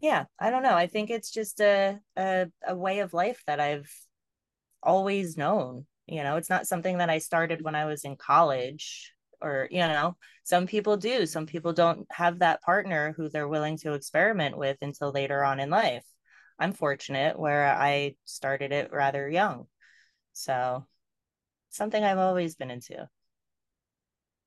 [0.00, 3.60] Yeah i don't know i think it's just a, a a way of life that
[3.60, 3.90] i've
[4.84, 9.14] always known you know it's not something that i started when i was in college
[9.40, 13.76] or you know some people do some people don't have that partner who they're willing
[13.78, 16.04] to experiment with until later on in life.
[16.58, 19.66] I'm fortunate where i started it rather young.
[20.32, 20.86] So
[21.70, 23.08] something i've always been into.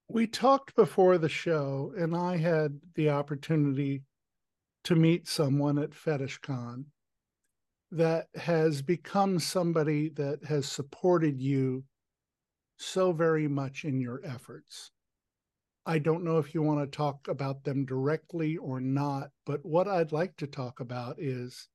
[0.09, 4.03] We talked before the show and i had the opportunity
[4.85, 6.85] to meet someone at FetishCon
[7.91, 11.83] that has become somebody that has supported you
[12.77, 14.91] so very much in your efforts.
[15.85, 19.87] I don't know if you want to talk about them directly or not, but what
[19.87, 21.69] I'd like to talk about is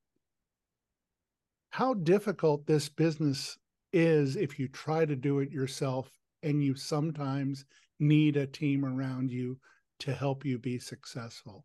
[1.71, 3.57] how difficult this business
[3.95, 6.11] is if you try to do it yourself
[6.43, 7.65] and you sometimes
[7.99, 9.59] need a team around you
[10.01, 11.65] to help you be successful.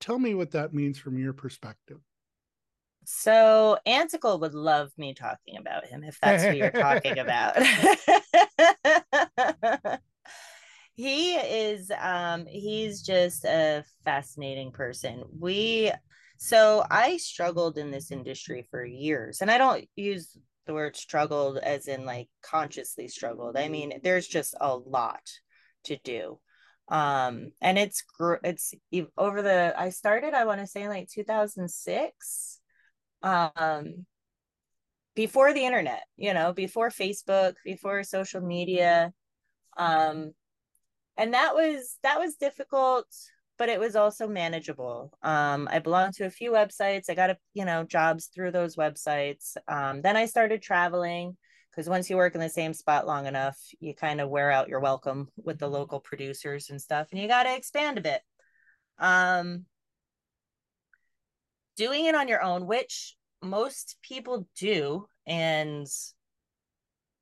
[0.00, 2.00] Tell me what that means from your perspective.
[3.10, 7.56] So Anticle would love me talking about him if that's who you're talking about.
[10.94, 15.22] he is um he's just a fascinating person.
[15.40, 15.90] We
[16.36, 20.36] so I struggled in this industry for years and I don't use
[20.66, 23.56] the word struggled as in like consciously struggled.
[23.56, 25.22] I mean, there's just a lot
[25.84, 26.38] to do
[26.90, 28.02] um and it's
[28.42, 28.72] it's
[29.18, 32.57] over the i started i want to say like 2006
[33.22, 34.06] um
[35.14, 39.12] before the internet you know before facebook before social media
[39.76, 40.32] um
[41.16, 43.06] and that was that was difficult
[43.58, 45.12] but it was also manageable.
[45.22, 47.10] Um i belonged to a few websites.
[47.10, 49.56] I got a you know jobs through those websites.
[49.66, 51.36] Um then i started traveling
[51.78, 54.68] because once you work in the same spot long enough, you kind of wear out
[54.68, 58.20] your welcome with the local producers and stuff, and you got to expand a bit.
[58.98, 59.64] Um,
[61.78, 65.86] doing it on your own, which most people do, and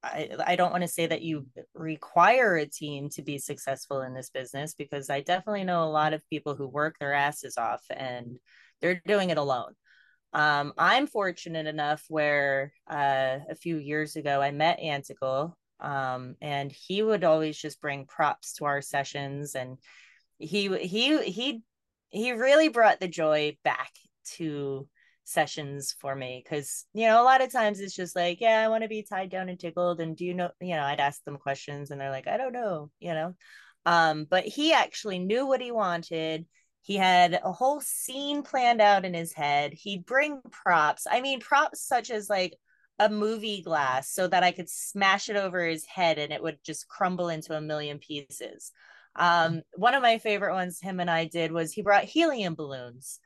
[0.03, 4.15] I, I don't want to say that you require a team to be successful in
[4.15, 7.85] this business because I definitely know a lot of people who work their asses off
[7.91, 8.39] and
[8.81, 9.73] they're doing it alone.
[10.33, 16.73] Um, I'm fortunate enough where uh, a few years ago I met Anticle, um, and
[16.73, 19.79] he would always just bring props to our sessions, and
[20.39, 21.63] he he he
[22.11, 23.91] he really brought the joy back
[24.37, 24.87] to
[25.25, 28.69] sessions for me because you know a lot of times it's just like yeah i
[28.69, 31.23] want to be tied down and tickled and do you know you know i'd ask
[31.25, 33.35] them questions and they're like i don't know you know
[33.87, 36.47] um but he actually knew what he wanted
[36.87, 39.73] he had a whole scene planned out in his head.
[39.73, 41.05] He'd bring props.
[41.11, 42.55] I mean, props such as like
[43.01, 46.59] a movie glass so that I could smash it over his head and it would
[46.65, 48.71] just crumble into a million pieces.
[49.17, 53.19] Um, one of my favorite ones him and I did was he brought helium balloons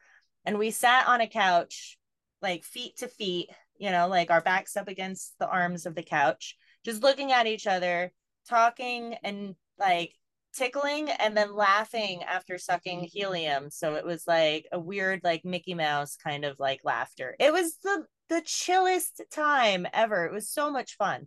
[0.44, 1.98] and we sat on a couch,
[2.42, 6.02] like feet to feet, you know, like our backs up against the arms of the
[6.02, 8.12] couch, just looking at each other,
[8.48, 10.14] talking and like
[10.52, 13.70] tickling and then laughing after sucking helium.
[13.70, 17.36] So it was like a weird, like Mickey Mouse kind of like laughter.
[17.38, 20.24] It was the the chillest time ever.
[20.24, 21.26] It was so much fun.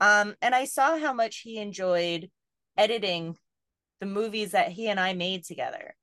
[0.00, 2.30] Um, and I saw how much he enjoyed
[2.76, 3.36] editing
[4.00, 5.94] the movies that he and I made together.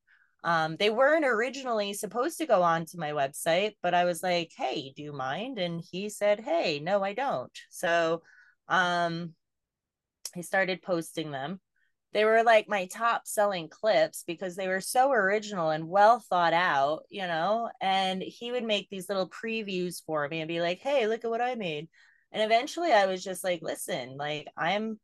[0.43, 4.51] Um, they weren't originally supposed to go on to my website, but I was like,
[4.55, 5.57] hey, do you mind?
[5.59, 7.51] And he said, hey, no, I don't.
[7.69, 8.21] So
[8.69, 9.33] um,
[10.33, 11.59] he started posting them
[12.13, 16.53] they were like my top selling clips because they were so original and well thought
[16.53, 17.69] out, you know.
[17.81, 21.29] And he would make these little previews for me and be like, hey, look at
[21.29, 21.89] what I made.
[22.31, 24.99] And eventually I was just like, listen, like, I'm,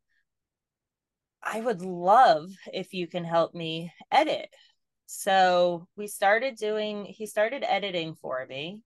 [1.42, 4.48] I would love if you can help me edit.
[5.06, 8.82] So we started doing, he started editing for me.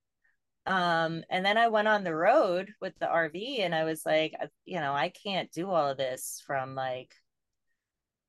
[0.66, 4.34] Um, and then I went on the road with the RV and I was like,
[4.66, 7.14] you know, I can't do all of this from like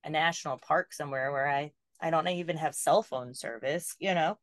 [0.04, 4.38] a national park somewhere where I I don't even have cell phone service, you know.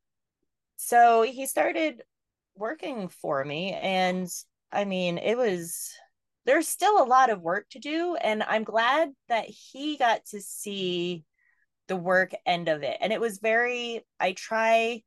[0.76, 2.04] So he started
[2.56, 4.30] working for me and
[4.72, 5.92] I mean, it was
[6.46, 10.42] there's still a lot of work to do and I'm glad that he got to
[10.42, 11.26] see
[11.88, 12.98] the work end of it.
[13.02, 15.02] And it was very I try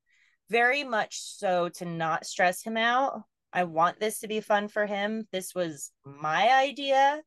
[0.51, 3.23] very much so to not stress him out.
[3.53, 5.27] I want this to be fun for him.
[5.33, 7.21] This was my idea.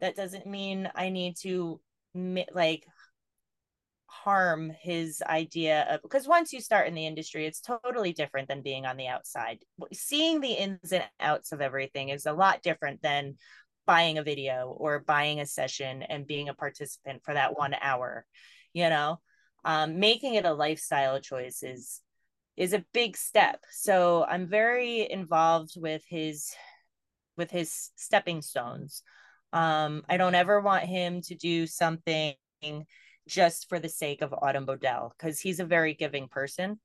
[0.00, 1.80] That doesn't mean I need to
[2.52, 2.84] like
[4.06, 8.62] harm his idea of because once you start in the industry it's totally different than
[8.62, 9.58] being on the outside
[9.92, 13.36] seeing the ins and outs of everything is a lot different than
[13.86, 18.24] buying a video or buying a session and being a participant for that one hour
[18.76, 19.18] you know
[19.64, 22.02] um, making it a lifestyle choice is
[22.56, 26.52] is a big step so i'm very involved with his
[27.36, 29.02] with his stepping stones
[29.52, 32.34] um, I don't ever want him to do something
[33.26, 36.78] just for the sake of Autumn Bodell because he's a very giving person.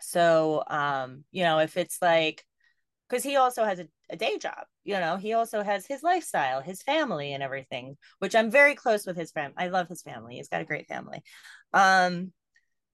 [0.00, 2.44] So, um, you know, if it's like,
[3.08, 6.60] because he also has a, a day job, you know, he also has his lifestyle,
[6.60, 9.54] his family, and everything, which I'm very close with his family.
[9.56, 10.36] I love his family.
[10.36, 11.22] He's got a great family.
[11.72, 12.32] Um,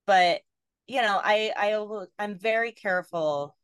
[0.06, 0.40] but
[0.86, 3.56] you know, I I I'm very careful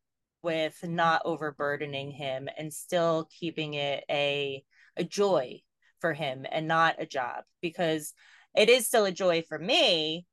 [0.42, 4.64] with not overburdening him and still keeping it a
[4.96, 5.60] a joy
[6.00, 8.14] for him and not a job because
[8.56, 10.26] it is still a joy for me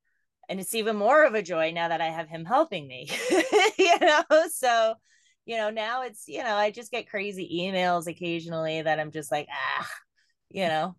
[0.47, 3.09] and it's even more of a joy now that i have him helping me
[3.80, 4.93] you know so
[5.45, 9.31] you know now it's you know i just get crazy emails occasionally that i'm just
[9.31, 9.87] like ah
[10.49, 10.95] you know.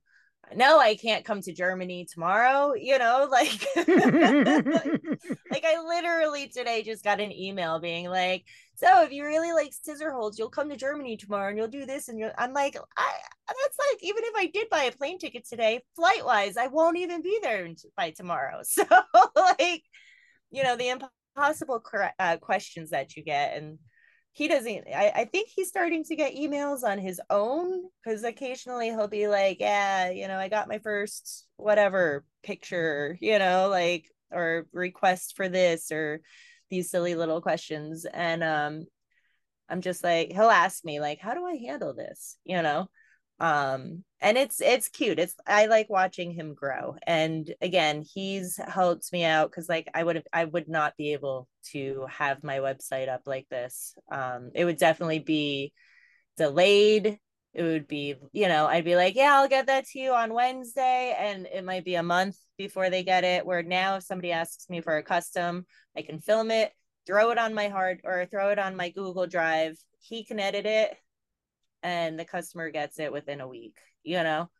[0.54, 7.02] No i can't come to germany tomorrow you know like like i literally today just
[7.02, 8.44] got an email being like
[8.76, 11.84] so if you really like scissor holds you'll come to germany tomorrow and you'll do
[11.84, 13.12] this and you'll i'm like i
[13.48, 16.96] that's like even if i did buy a plane ticket today flight wise i won't
[16.96, 18.60] even be there by tomorrow.
[18.64, 18.84] So
[19.34, 19.82] like
[20.52, 20.90] you know the
[21.36, 21.82] impossible
[22.20, 23.80] uh, questions that you get and
[24.36, 28.88] he doesn't I, I think he's starting to get emails on his own because occasionally
[28.88, 34.04] he'll be like yeah you know i got my first whatever picture you know like
[34.30, 36.20] or request for this or
[36.70, 38.04] these silly little questions.
[38.12, 38.86] And um
[39.68, 42.36] i'm just like he'll ask me like how do i handle this?
[42.44, 42.88] You know
[43.38, 45.18] um and it's it's cute.
[45.18, 46.96] It's i like watching him grow.
[47.06, 51.12] And again he's helped me out because like i would have i would not be
[51.12, 53.94] able to have my website up like this.
[54.10, 55.72] Um it would definitely be
[56.36, 57.18] delayed.
[57.54, 60.34] It would be you know i'd be like yeah i'll get that to you on
[60.34, 61.14] wednesday.
[61.18, 64.68] And it might be a month before they get it where now if somebody asks
[64.70, 65.66] me for a custom
[65.96, 66.72] i can film it
[67.06, 69.78] throw it on my hard or throw it on my google drive.
[70.00, 70.96] He can edit it
[71.86, 74.50] and the customer gets it within a week you know?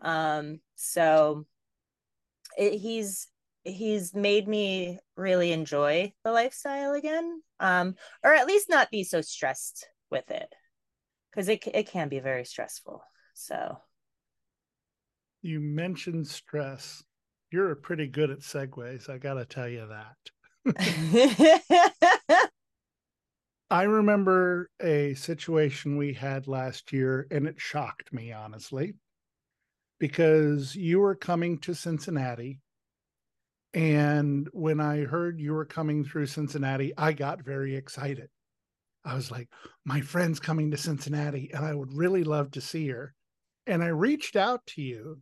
[0.00, 1.46] Um so
[2.56, 3.28] it, he's
[3.64, 7.94] he's made me really enjoy the lifestyle again um
[8.24, 10.52] or at least not be so stressed with it
[11.30, 13.02] because it, it can be very stressful
[13.34, 13.78] so.
[15.42, 17.02] You mentioned stress.
[17.52, 20.16] You're pretty good at segues i gotta tell you that
[23.70, 28.94] I remember a situation we had last year, and it shocked me, honestly,
[30.00, 32.58] because you were coming to Cincinnati.
[33.72, 38.28] And when I heard you were coming through Cincinnati, I got very excited.
[39.04, 39.48] I was like,
[39.84, 43.14] my friend's coming to Cincinnati, and I would really love to see her.
[43.68, 45.20] And I reached out to you,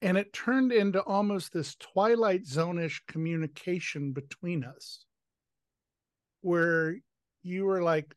[0.00, 5.04] and it turned into almost this Twilight Zone ish communication between us
[6.40, 6.96] where
[7.48, 8.14] you were like,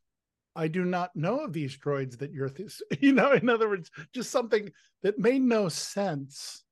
[0.56, 2.82] I do not know of these droids that you're, th-.
[3.00, 4.72] you know, in other words, just something
[5.04, 6.64] that made no sense.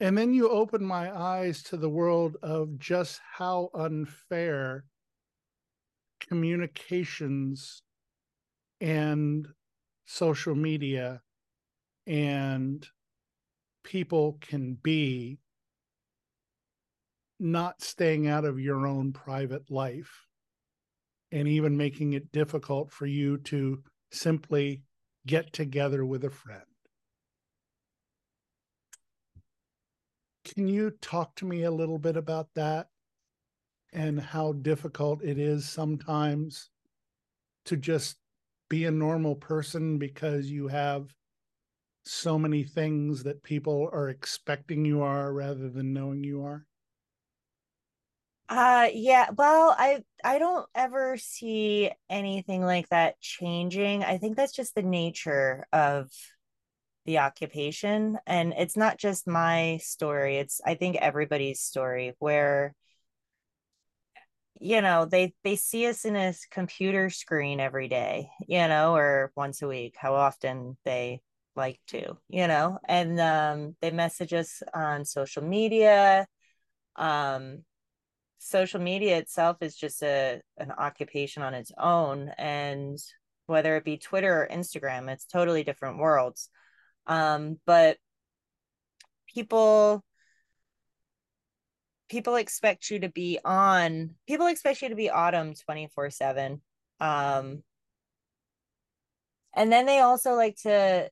[0.00, 4.84] And then you opened my eyes to the world of just how unfair
[6.28, 7.82] communications
[8.80, 9.48] and
[10.04, 11.20] social media
[12.06, 12.86] and
[13.82, 15.38] people can be
[17.40, 20.23] not staying out of your own private life
[21.34, 23.82] and even making it difficult for you to
[24.12, 24.80] simply
[25.26, 26.62] get together with a friend.
[30.44, 32.86] Can you talk to me a little bit about that
[33.92, 36.70] and how difficult it is sometimes
[37.64, 38.16] to just
[38.70, 41.12] be a normal person because you have
[42.04, 46.64] so many things that people are expecting you are rather than knowing you are?
[48.48, 54.04] Uh yeah, well, I I don't ever see anything like that changing.
[54.04, 56.10] I think that's just the nature of
[57.06, 60.38] the occupation and it's not just my story.
[60.38, 62.74] It's I think everybody's story where
[64.60, 69.32] you know, they they see us in a computer screen every day, you know, or
[69.36, 71.20] once a week, how often they
[71.56, 76.26] like to, you know, and um they message us on social media
[76.96, 77.64] um
[78.44, 82.98] social media itself is just a an occupation on its own and
[83.46, 86.50] whether it be twitter or instagram it's totally different worlds.
[87.06, 87.96] Um but
[89.34, 90.04] people
[92.10, 96.60] people expect you to be on people expect you to be autumn 24 7
[97.00, 97.62] um
[99.54, 101.08] and then they also like to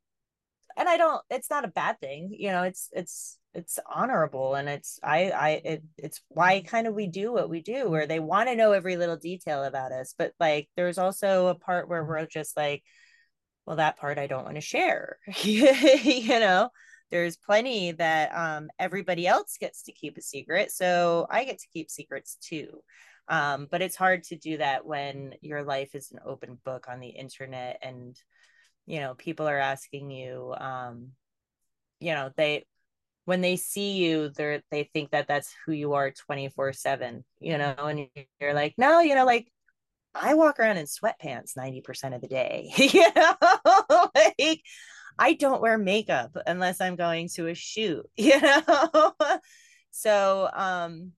[0.77, 4.69] and i don't it's not a bad thing you know it's it's it's honorable and
[4.69, 8.21] it's i i it, it's why kind of we do what we do where they
[8.21, 12.05] want to know every little detail about us but like there's also a part where
[12.05, 12.83] we're just like
[13.67, 16.69] well that part i don't want to share you know?
[17.11, 21.69] There's plenty that um everybody else gets to keep a secret so i get to
[21.71, 22.83] keep secrets too
[23.29, 27.01] um but it's hard to do that when your life is an open book on
[27.01, 28.17] the internet and
[28.87, 31.09] you know people are asking you um
[32.01, 32.65] you know they
[33.25, 37.59] when they see you they're they think that that's who you are 24 7 you
[37.59, 38.09] know and
[38.41, 39.51] you're like no you know like
[40.15, 44.63] i walk around in sweatpants 90% of the day you know like
[45.19, 49.13] I don't wear makeup unless I'm going to a shoot, you know?
[49.91, 51.13] so, um,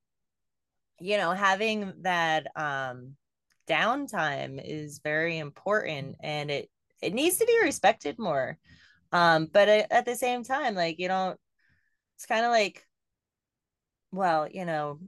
[1.01, 3.17] you know, having that um
[3.69, 6.69] downtime is very important and it
[7.05, 8.59] it needs to be respected more.
[9.13, 11.39] Um, but at the same time, like you don't
[12.17, 12.87] it's kind of like
[14.13, 15.01] well, you know,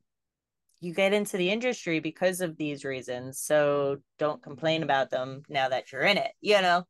[0.80, 3.40] you get into the industry because of these reasons.
[3.40, 6.84] So don't complain about them now that you're in it, you know?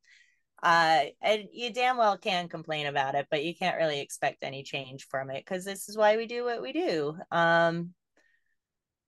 [0.62, 4.62] Uh, and you damn well can complain about it, but you can't really expect any
[4.62, 7.16] change from it because this is why we do what we do.
[7.30, 7.92] Um,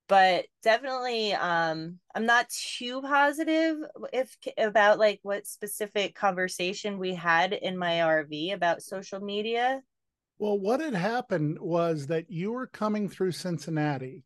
[0.08, 3.76] but definitely, um, I'm not too positive
[4.12, 9.82] if about like what specific conversation we had in my RV about social media.
[10.38, 14.24] Well, what had happened was that you were coming through Cincinnati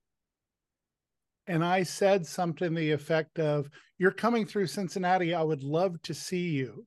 [1.47, 3.69] and I said something the effect of,
[3.99, 5.35] You're coming through Cincinnati.
[5.35, 6.87] I would love to see you.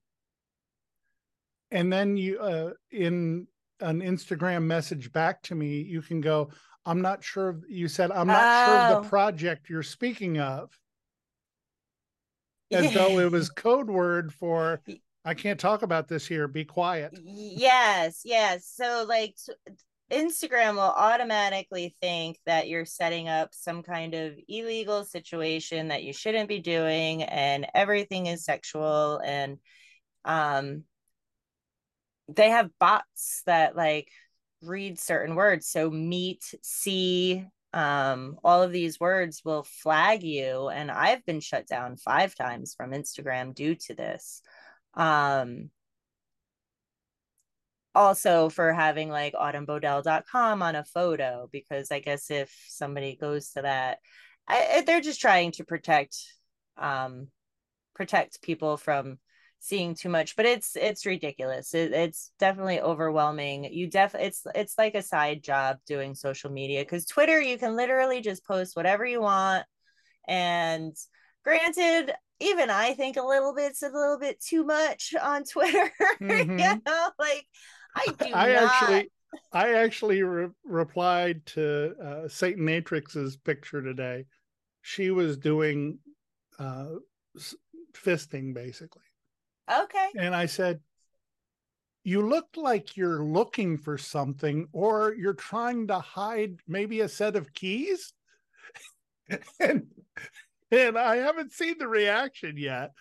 [1.72, 3.48] And then you, uh, in
[3.82, 6.50] an Instagram message back to me, you can go,
[6.86, 7.60] I'm not sure.
[7.68, 8.66] You said, I'm not oh.
[8.66, 9.10] sure of the oh.
[9.10, 10.72] project you're speaking of.
[12.72, 14.82] As though it was code word for,
[15.24, 16.48] I can't talk about this here.
[16.48, 17.18] Be quiet.
[17.24, 18.72] Yes, yes.
[18.76, 19.36] So, like,
[20.12, 26.14] Instagram will automatically think that you're setting up some kind of illegal situation that you
[26.14, 29.58] shouldn't be doing and everything is sexual and
[30.26, 30.84] um
[32.28, 34.10] they have bots that like
[34.68, 35.68] read certain words.
[35.68, 40.70] So meet see um all of these words will flag you.
[40.70, 44.42] And I've been shut down 5 times from Instagram due to this.
[44.96, 45.70] Um
[47.96, 53.62] also for having like autumnbodell.com on a photo because i guess if somebody goes to
[53.62, 54.00] that
[54.48, 56.18] I, they're just trying to protect
[56.78, 57.28] um
[57.96, 59.18] protect people from
[59.66, 64.78] seeing too much but it's it's ridiculous it, it's definitely overwhelming you def it's it's
[64.78, 69.06] like a side job doing social media because twitter you can literally just post whatever
[69.06, 69.66] you want
[70.28, 70.94] and
[71.44, 75.92] granted even i think a little bit's a little bit too much on twitter
[76.22, 76.60] mm-hmm.
[76.60, 77.46] you know like
[77.96, 78.64] I do I not.
[78.64, 79.12] actually
[79.52, 84.26] I actually re- replied to uh, Satan Matrix's picture today.
[84.82, 86.00] She was doing
[86.60, 86.88] uh,
[87.94, 89.05] fisting basically.
[89.72, 90.10] Okay.
[90.18, 90.80] And I said,
[92.04, 97.36] You look like you're looking for something or you're trying to hide maybe a set
[97.36, 98.14] of keys.
[99.60, 99.88] and
[100.72, 102.92] and I haven't seen the reaction yet,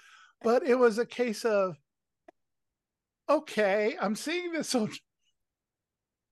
[0.42, 1.76] but it was a case of
[3.28, 4.90] okay, I'm seeing this on.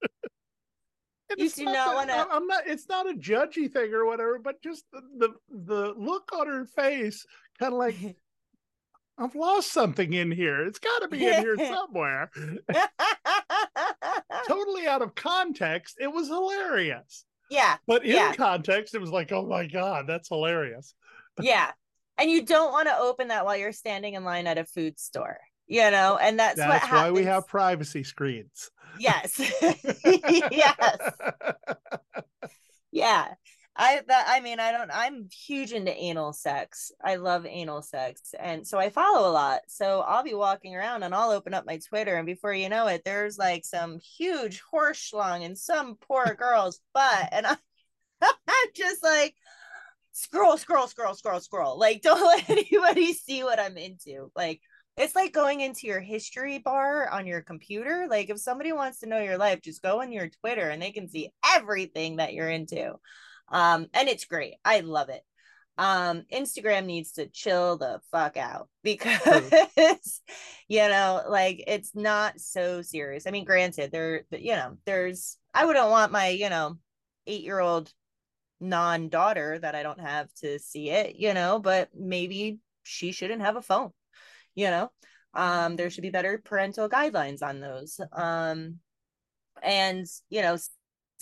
[1.38, 2.26] you do not, not want to.
[2.30, 2.62] I'm not.
[2.66, 6.66] It's not a judgy thing or whatever, but just the the, the look on her
[6.66, 7.26] face,
[7.58, 7.96] kind of like
[9.18, 10.66] I've lost something in here.
[10.66, 12.30] It's got to be in here somewhere.
[14.48, 17.24] totally out of context, it was hilarious.
[17.50, 17.76] Yeah.
[17.86, 18.34] But in yeah.
[18.34, 20.94] context, it was like, oh my god, that's hilarious.
[21.40, 21.70] yeah,
[22.18, 24.98] and you don't want to open that while you're standing in line at a food
[24.98, 25.38] store
[25.72, 29.40] you know and that's, that's why we have privacy screens yes
[30.50, 30.98] yes
[32.90, 33.28] yeah
[33.76, 38.34] i that i mean i don't i'm huge into anal sex i love anal sex
[38.38, 41.66] and so i follow a lot so i'll be walking around and i'll open up
[41.66, 45.96] my twitter and before you know it there's like some huge horse schlong in some
[45.96, 47.56] poor girl's butt and I,
[48.22, 49.34] i'm just like
[50.12, 54.60] scroll scroll scroll scroll scroll like don't let anybody see what i'm into like
[54.96, 58.06] it's like going into your history bar on your computer.
[58.10, 60.92] Like if somebody wants to know your life, just go on your Twitter and they
[60.92, 62.96] can see everything that you're into.
[63.48, 64.54] Um, and it's great.
[64.64, 65.22] I love it.
[65.78, 70.20] Um, Instagram needs to chill the fuck out because
[70.68, 73.26] you know, like it's not so serious.
[73.26, 76.78] I mean, granted, there, you know, there's I wouldn't want my, you know,
[77.26, 77.92] eight year old
[78.60, 83.42] non daughter that I don't have to see it, you know, but maybe she shouldn't
[83.42, 83.92] have a phone
[84.54, 84.90] you know
[85.34, 88.78] um there should be better parental guidelines on those um
[89.62, 90.56] and you know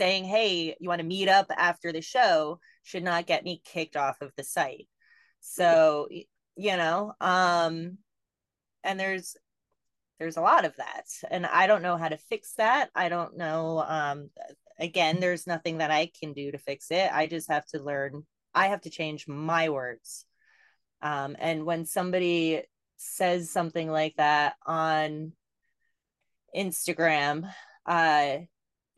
[0.01, 2.59] saying hey you want to meet up after the show?
[2.85, 4.89] Should not get me kicked off of the site.
[5.41, 6.09] So
[6.57, 7.99] you know um
[8.83, 9.37] and there's
[10.19, 12.89] there's a lot of that and i don't know how to fix that.
[12.95, 14.31] I don't know um
[14.79, 17.11] again there's nothing that i can do to fix it.
[17.13, 18.25] I just have to learn
[18.55, 20.25] i have to change my words.
[21.03, 22.63] Um and when somebody
[22.97, 25.33] says something like that on
[26.57, 27.51] Instagram,
[27.87, 28.39] uh,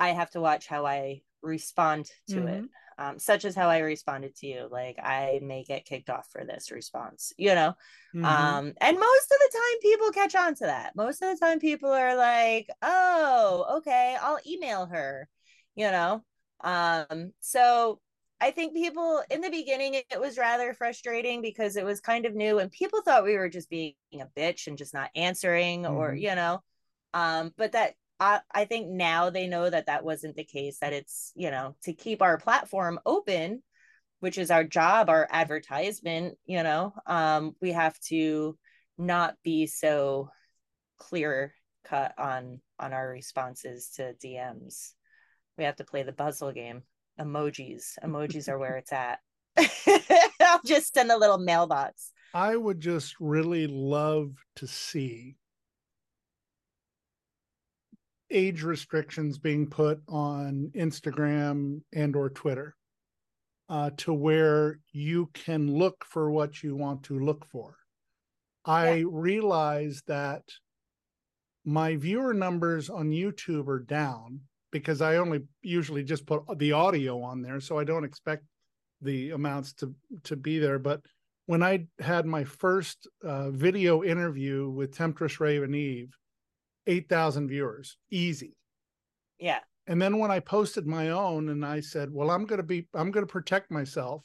[0.02, 2.48] I have to watch how I respond to mm-hmm.
[2.48, 2.64] it.
[2.98, 4.68] um, such as how I responded to you.
[4.70, 7.74] Like I may get kicked off for this response, you know.
[8.14, 8.24] Mm-hmm.
[8.24, 10.96] Um, and most of the time people catch on to that.
[10.96, 15.28] Most of the time people are like, "Oh, okay, I'll email her,"
[15.76, 16.24] you know.
[16.62, 18.00] Um, so
[18.40, 22.34] I think people in the beginning it was rather frustrating because it was kind of
[22.34, 25.94] new and people thought we were just being a bitch and just not answering mm-hmm.
[25.94, 26.60] or you know
[27.14, 30.92] um but that I, I think now they know that that wasn't the case that
[30.92, 33.62] it's you know to keep our platform open
[34.20, 38.56] which is our job our advertisement you know um we have to
[38.96, 40.30] not be so
[40.98, 41.54] clear
[41.84, 44.92] cut on on our responses to dms
[45.58, 46.82] we have to play the puzzle game.
[47.20, 47.98] Emojis.
[48.02, 49.18] Emojis are where it's at.
[50.40, 52.12] I'll just send a little mailbox.
[52.34, 55.36] I would just really love to see
[58.32, 62.74] age restrictions being put on Instagram and or Twitter
[63.68, 67.76] uh, to where you can look for what you want to look for.
[68.64, 69.04] I yeah.
[69.08, 70.42] realize that
[71.64, 74.40] my viewer numbers on YouTube are down
[74.72, 78.44] because I only usually just put the audio on there, so I don't expect
[79.00, 80.78] the amounts to to be there.
[80.78, 81.00] But
[81.46, 86.14] when I had my first uh, video interview with Temptress Raven Eve,
[86.86, 88.56] 8,000 viewers, easy.
[89.38, 89.60] Yeah.
[89.86, 92.86] And then when I posted my own and I said, well, I'm going to be,
[92.94, 94.22] I'm going to protect myself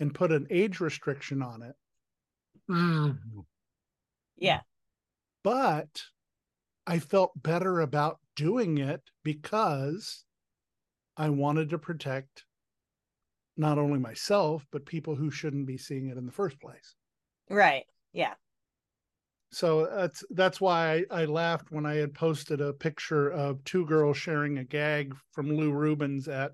[0.00, 1.74] and put an age restriction on it.
[2.70, 3.40] Mm-hmm.
[4.36, 4.60] Yeah.
[5.42, 6.02] But
[6.86, 10.24] I felt better about doing it because
[11.16, 12.44] I wanted to protect
[13.56, 16.94] not only myself, but people who shouldn't be seeing it in the first place.
[17.48, 17.84] Right.
[18.12, 18.34] Yeah
[19.50, 23.86] so that's that's why I, I, laughed when I had posted a picture of two
[23.86, 26.52] girls sharing a gag from Lew Rubens at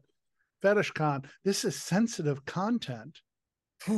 [0.63, 1.25] FetishCon.
[1.45, 3.21] This is sensitive content.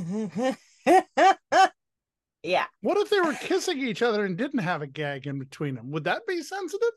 [2.42, 2.66] yeah.
[2.80, 5.90] What if they were kissing each other and didn't have a gag in between them?
[5.90, 6.92] Would that be sensitive?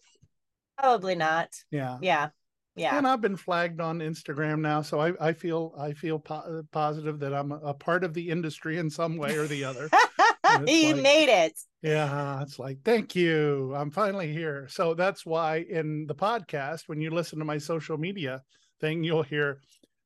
[0.77, 1.49] Probably not.
[1.71, 1.97] Yeah.
[2.01, 2.29] Yeah.
[2.75, 2.97] Yeah.
[2.97, 7.19] And I've been flagged on Instagram now, so I, I feel I feel po- positive
[7.19, 9.89] that I'm a, a part of the industry in some way or the other.
[10.67, 11.53] you like, made it.
[11.81, 13.73] Yeah, it's like, thank you.
[13.75, 14.67] I'm finally here.
[14.69, 18.41] So that's why in the podcast, when you listen to my social media
[18.81, 19.59] thing, you'll hear,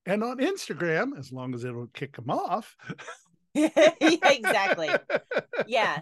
[0.05, 2.75] and on Instagram, as long as it'll kick them off.
[3.53, 3.69] yeah,
[4.01, 4.89] exactly.
[5.67, 5.99] Yeah.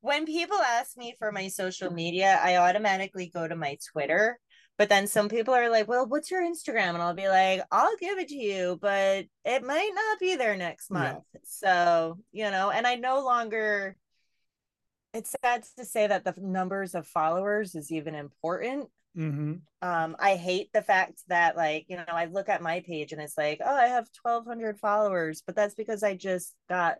[0.00, 4.38] When people ask me for my social media, I automatically go to my Twitter.
[4.80, 6.94] But then some people are like, well, what's your Instagram?
[6.94, 10.56] And I'll be like, I'll give it to you, but it might not be there
[10.56, 11.18] next month.
[11.34, 11.40] Yeah.
[11.44, 13.94] So, you know, and I no longer
[15.12, 18.88] it's sad to say that the numbers of followers is even important.
[19.14, 19.56] Mm-hmm.
[19.86, 23.20] Um, I hate the fact that, like, you know, I look at my page and
[23.20, 26.96] it's like, oh, I have 1,200 followers, but that's because I just got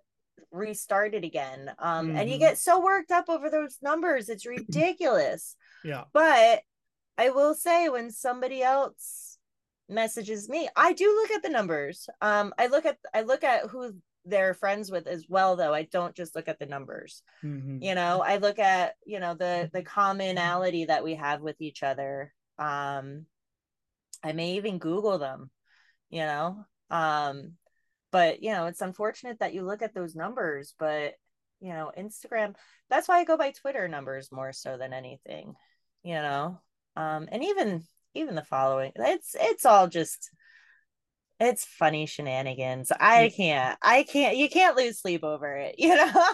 [0.52, 1.70] restarted again.
[1.78, 2.16] Um, mm-hmm.
[2.18, 2.44] and you mm-hmm.
[2.44, 5.56] get so worked up over those numbers, it's ridiculous.
[5.82, 6.04] yeah.
[6.12, 6.60] But
[7.20, 9.36] I will say, when somebody else
[9.90, 12.08] messages me, I do look at the numbers.
[12.22, 13.92] Um, I look at I look at who
[14.24, 15.74] they're friends with as well though.
[15.74, 17.22] I don't just look at the numbers.
[17.44, 17.82] Mm-hmm.
[17.82, 21.82] you know i look at you know the the commonality that we have with each
[21.82, 22.32] other.
[22.58, 23.26] Um
[24.22, 25.50] i may even google them
[26.08, 26.64] you know?
[26.90, 27.52] Um
[28.12, 31.14] but you know it's unfortunate that you look at those numbers but
[31.60, 32.54] you know instagram
[32.88, 35.54] that's why i go by twitter numbers more so than anything
[36.02, 36.58] you know
[37.00, 37.82] um and even
[38.14, 40.30] even the following it's it's all just
[41.40, 42.92] it's funny shenanigans.
[42.92, 43.78] I can't.
[43.82, 44.36] I can't.
[44.36, 45.76] You can't lose sleep over it.
[45.78, 46.24] You know.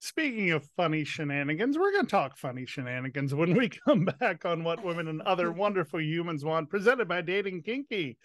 [0.00, 4.62] Speaking of funny shenanigans, we're going to talk funny shenanigans when we come back on
[4.62, 8.18] What Women and Other Wonderful Humans Want, presented by Dating Kinky.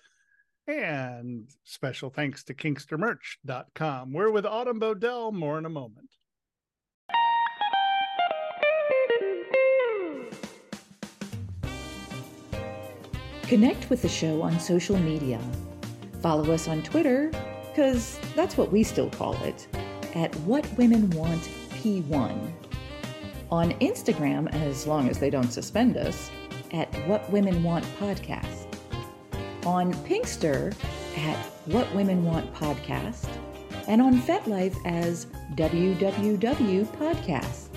[0.67, 4.11] And special thanks to KinksterMerch.com.
[4.11, 5.31] We're with Autumn Bodell.
[5.31, 6.09] More in a moment.
[13.49, 15.39] Connect with the show on social media.
[16.21, 17.31] Follow us on Twitter,
[17.69, 19.67] because that's what we still call it,
[20.13, 21.41] at What Women Want
[21.71, 22.53] P1.
[23.49, 26.29] On Instagram, as long as they don't suspend us,
[26.73, 28.67] at What Women Want Podcast.
[29.65, 30.75] On Kinkster,
[31.17, 33.27] at What Women Want Podcast.
[33.87, 35.25] And on FetLife as
[35.55, 37.69] WWW Podcast.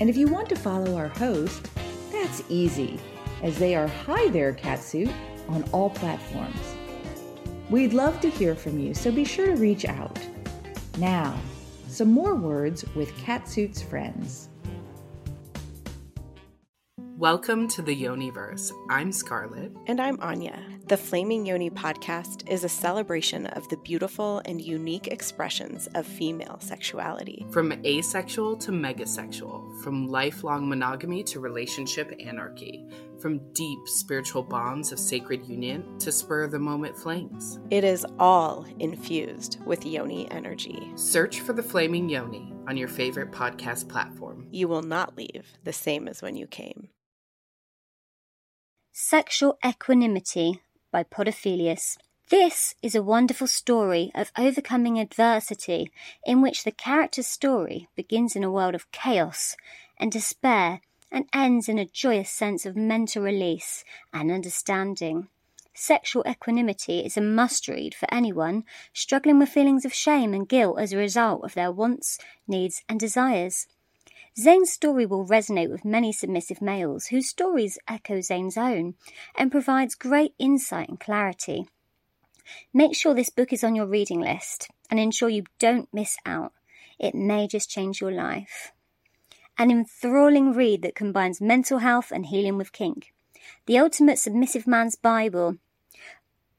[0.00, 1.70] And if you want to follow our host,
[2.10, 2.98] that's easy
[3.42, 5.12] as they are Hi There Catsuit
[5.48, 6.76] on all platforms.
[7.70, 10.16] We'd love to hear from you, so be sure to reach out.
[10.98, 11.36] Now,
[11.88, 14.48] some more words with Catsuit's friends.
[17.18, 18.72] Welcome to the Yoniverse.
[18.90, 19.72] I'm Scarlett.
[19.86, 20.58] And I'm Anya.
[20.88, 26.58] The Flaming Yoni podcast is a celebration of the beautiful and unique expressions of female
[26.60, 27.46] sexuality.
[27.50, 32.84] From asexual to megasexual, from lifelong monogamy to relationship anarchy,
[33.22, 37.60] from deep spiritual bonds of sacred union to spur of the moment flames.
[37.70, 40.92] It is all infused with Yoni energy.
[40.96, 44.48] Search for the Flaming Yoni on your favorite podcast platform.
[44.50, 46.88] You will not leave the same as when you came.
[48.90, 50.60] Sexual Equanimity
[50.90, 51.96] by Podophilius.
[52.28, 55.90] This is a wonderful story of overcoming adversity
[56.24, 59.56] in which the character's story begins in a world of chaos
[59.98, 60.80] and despair
[61.12, 65.28] and ends in a joyous sense of mental release and understanding.
[65.74, 70.78] Sexual equanimity is a must read for anyone struggling with feelings of shame and guilt
[70.80, 73.66] as a result of their wants, needs, and desires.
[74.38, 78.94] Zane's story will resonate with many submissive males whose stories echo Zane's own
[79.36, 81.66] and provides great insight and clarity.
[82.72, 86.52] Make sure this book is on your reading list and ensure you don't miss out.
[86.98, 88.72] It may just change your life.
[89.58, 93.12] An enthralling read that combines mental health and healing with kink.
[93.66, 95.56] The ultimate submissive man's Bible.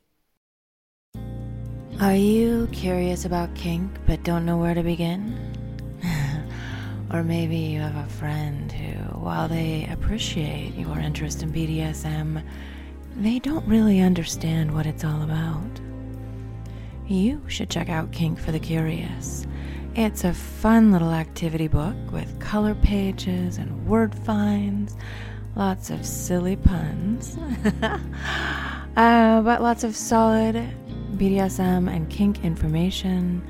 [2.00, 5.52] Are you curious about kink but don't know where to begin?
[7.14, 12.44] Or maybe you have a friend who, while they appreciate your interest in BDSM,
[13.16, 15.80] they don't really understand what it's all about.
[17.08, 19.46] You should check out Kink for the Curious.
[19.98, 24.98] It's a fun little activity book with color pages and word finds,
[25.56, 27.38] lots of silly puns,
[27.82, 30.56] uh, but lots of solid
[31.14, 33.42] BDSM and kink information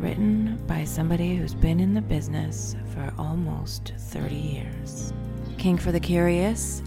[0.00, 5.12] written by somebody who's been in the business for almost 30 years.
[5.58, 6.82] Kink for the Curious,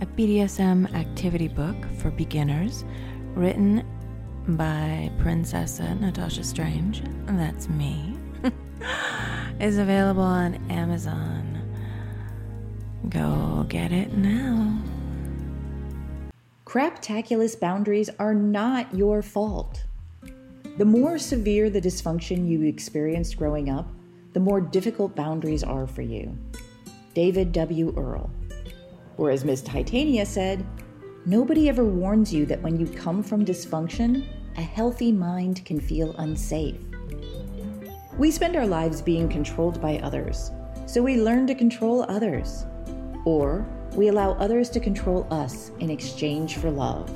[0.00, 2.84] a BDSM activity book for beginners,
[3.36, 3.86] written
[4.48, 8.13] by Princessa Natasha Strange, that's me,
[9.60, 11.62] is available on Amazon.
[13.08, 14.80] Go get it now.
[16.64, 19.84] Craptaculous boundaries are not your fault.
[20.76, 23.88] The more severe the dysfunction you experienced growing up,
[24.32, 26.36] the more difficult boundaries are for you.
[27.14, 27.94] David W.
[27.96, 28.28] Earl.
[29.16, 29.62] Or as Ms.
[29.62, 30.66] Titania said,
[31.26, 34.26] nobody ever warns you that when you come from dysfunction,
[34.56, 36.80] a healthy mind can feel unsafe.
[38.18, 40.52] We spend our lives being controlled by others,
[40.86, 42.66] so we learn to control others.
[43.24, 47.10] Or we allow others to control us in exchange for love.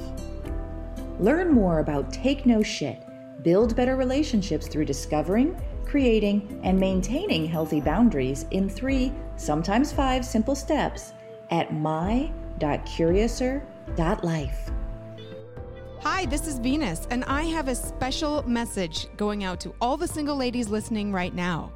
[1.21, 3.03] Learn more about Take No Shit
[3.43, 10.57] Build better relationships through discovering, creating, and maintaining healthy boundaries in three, sometimes five simple
[10.57, 11.13] steps
[11.51, 14.71] at my.curiouser.life.
[16.11, 20.09] Hi, this is Venus, and I have a special message going out to all the
[20.09, 21.71] single ladies listening right now.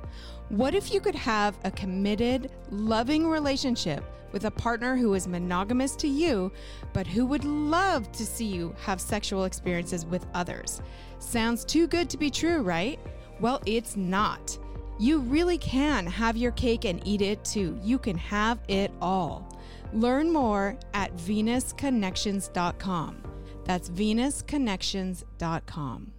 [0.49, 4.03] What if you could have a committed, loving relationship
[4.33, 6.51] with a partner who is monogamous to you,
[6.95, 10.81] but who would love to see you have sexual experiences with others?
[11.19, 12.99] Sounds too good to be true, right?
[13.39, 14.59] Well, it's not.
[14.99, 17.79] You really can have your cake and eat it too.
[17.83, 19.47] You can have it all.
[19.93, 23.32] Learn more at venusconnections.com.
[23.65, 26.13] That's venusconnections.com.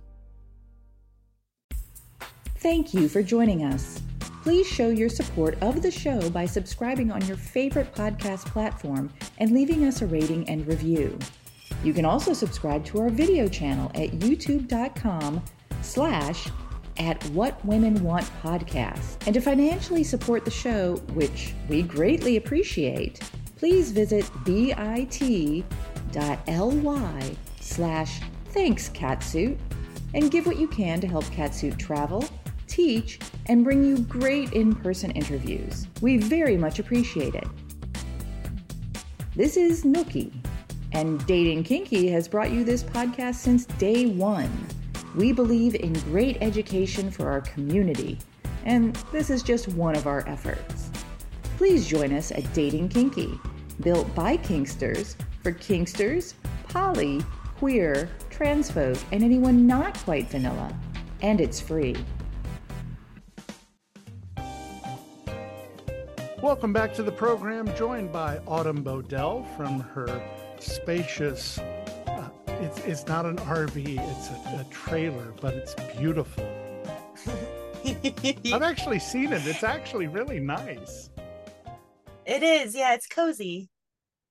[2.58, 4.02] Thank you for joining us.
[4.44, 9.52] Please show your support of the show by subscribing on your favorite podcast platform and
[9.52, 11.18] leaving us a rating and review.
[11.84, 15.44] You can also subscribe to our video channel at youtube.com
[15.82, 16.48] slash
[16.98, 19.26] at What Women Want podcast.
[19.26, 23.20] And to financially support the show, which we greatly appreciate,
[23.58, 24.30] please visit
[26.14, 29.58] bit.ly slash thanks catsuit
[30.14, 32.24] and give what you can to help Catsuit travel,
[32.68, 35.88] teach, and bring you great in-person interviews.
[36.02, 37.48] We very much appreciate it.
[39.36, 40.32] This is Nookie
[40.92, 44.52] and Dating Kinky has brought you this podcast since day one.
[45.16, 48.20] We believe in great education for our community,
[48.66, 50.92] and this is just one of our efforts.
[51.58, 53.40] Please join us at Dating Kinky,
[53.82, 56.36] built by Kinksters, for Kinksters,
[56.70, 57.22] poly,
[57.58, 60.74] queer, trans folk, and anyone not quite vanilla.
[61.22, 61.98] And it's free.
[66.42, 70.08] Welcome back to the program, joined by Autumn Bodell from her
[70.60, 71.60] spacious.
[71.60, 76.50] Uh, it's it's not an RV; it's a, a trailer, but it's beautiful.
[77.86, 79.46] I've actually seen it.
[79.46, 81.10] It's actually really nice.
[82.26, 82.94] It is, yeah.
[82.94, 83.70] It's cozy.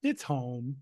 [0.03, 0.77] It's home.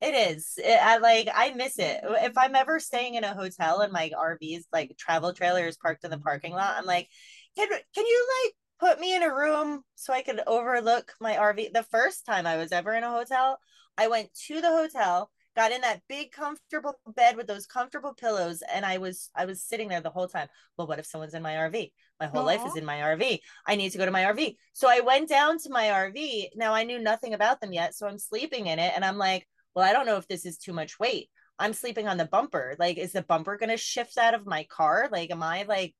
[0.00, 0.54] It is.
[0.58, 1.28] It, I like.
[1.34, 2.00] I miss it.
[2.04, 6.04] If I'm ever staying in a hotel and my RV's like travel trailer is parked
[6.04, 7.08] in the parking lot, I'm like,
[7.56, 11.72] can can you like put me in a room so I could overlook my RV.
[11.72, 13.58] The first time I was ever in a hotel,
[13.96, 18.62] I went to the hotel, got in that big comfortable bed with those comfortable pillows,
[18.72, 20.48] and I was I was sitting there the whole time.
[20.76, 21.92] Well, what if someone's in my RV?
[22.20, 22.46] My whole Aww.
[22.46, 23.40] life is in my RV.
[23.66, 24.54] I need to go to my RV.
[24.72, 26.50] So I went down to my RV.
[26.54, 29.46] Now I knew nothing about them yet, so I'm sleeping in it, and I'm like,
[29.78, 31.30] well, I don't know if this is too much weight.
[31.56, 32.74] I'm sleeping on the bumper.
[32.80, 35.08] Like, is the bumper going to shift out of my car?
[35.12, 35.94] Like, am I like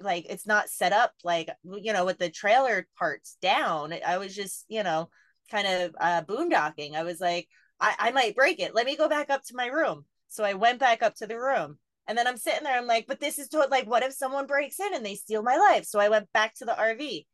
[0.00, 3.92] like it's not set up like you know with the trailer parts down.
[4.06, 5.10] I was just you know
[5.50, 6.94] kind of uh boondocking.
[6.94, 7.48] I was like
[7.80, 8.72] I, I might break it.
[8.72, 10.04] Let me go back up to my room.
[10.28, 11.78] So i went back up to the room.
[12.06, 14.46] And then i'm sitting there i'm like but this is to- like what if someone
[14.46, 15.86] breaks in and they steal my life?
[15.86, 17.26] So i went back to the rv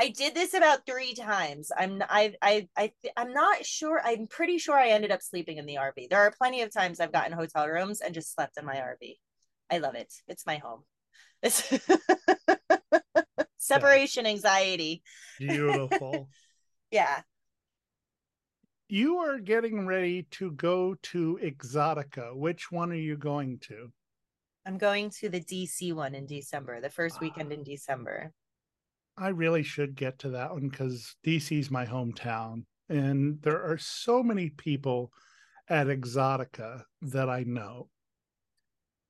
[0.00, 1.70] I did this about three times.
[1.76, 4.00] I'm I I I I'm not sure.
[4.04, 6.08] I'm pretty sure I ended up sleeping in the RV.
[6.10, 9.14] There are plenty of times I've gotten hotel rooms and just slept in my RV.
[9.70, 10.12] I love it.
[10.26, 10.82] It's my home.
[13.58, 15.02] separation anxiety.
[15.38, 16.28] Beautiful.
[16.90, 17.20] yeah.
[18.88, 22.36] You are getting ready to go to Exotica.
[22.36, 23.90] Which one are you going to?
[24.66, 27.64] I'm going to the DC one in December, the first weekend in ah.
[27.64, 28.32] December.
[29.16, 32.64] I really should get to that one because DC is my hometown.
[32.88, 35.12] And there are so many people
[35.68, 37.88] at Exotica that I know.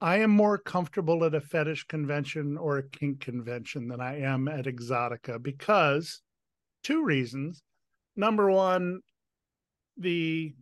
[0.01, 4.49] I am more comfortable at a fetish convention or a kink convention than I am
[4.49, 6.21] at Exotica because
[6.83, 7.63] two reasons.
[8.15, 9.01] Number one,
[9.97, 10.55] the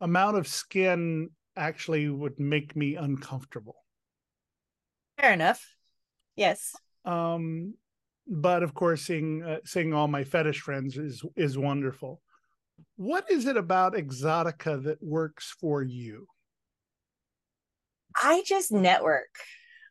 [0.00, 3.76] amount of skin actually would make me uncomfortable.
[5.18, 5.66] Fair enough.
[6.36, 6.74] Yes.
[7.04, 7.74] Um,
[8.30, 12.22] but of course, seeing uh, seeing all my fetish friends is is wonderful.
[12.96, 16.26] What is it about Exotica that works for you?
[18.16, 19.34] I just network.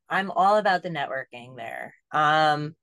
[0.10, 1.94] I'm all about the networking there.
[2.12, 2.76] Um,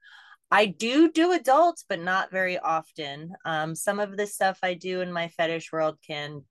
[0.50, 3.32] I do do adults, but not very often.
[3.44, 6.44] Um, some of the stuff I do in my fetish world can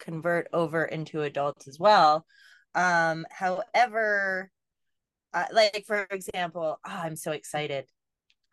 [0.00, 2.26] convert over into adults as well.
[2.74, 4.50] Um, however,
[5.32, 7.86] uh, like for example, oh, I'm so excited.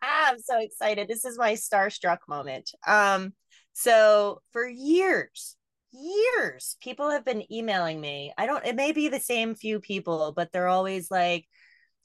[0.07, 1.07] I'm so excited.
[1.07, 2.71] This is my starstruck moment.
[2.85, 3.33] Um,
[3.73, 5.57] so for years,
[5.91, 10.33] years people have been emailing me i don't it may be the same few people
[10.35, 11.45] but they're always like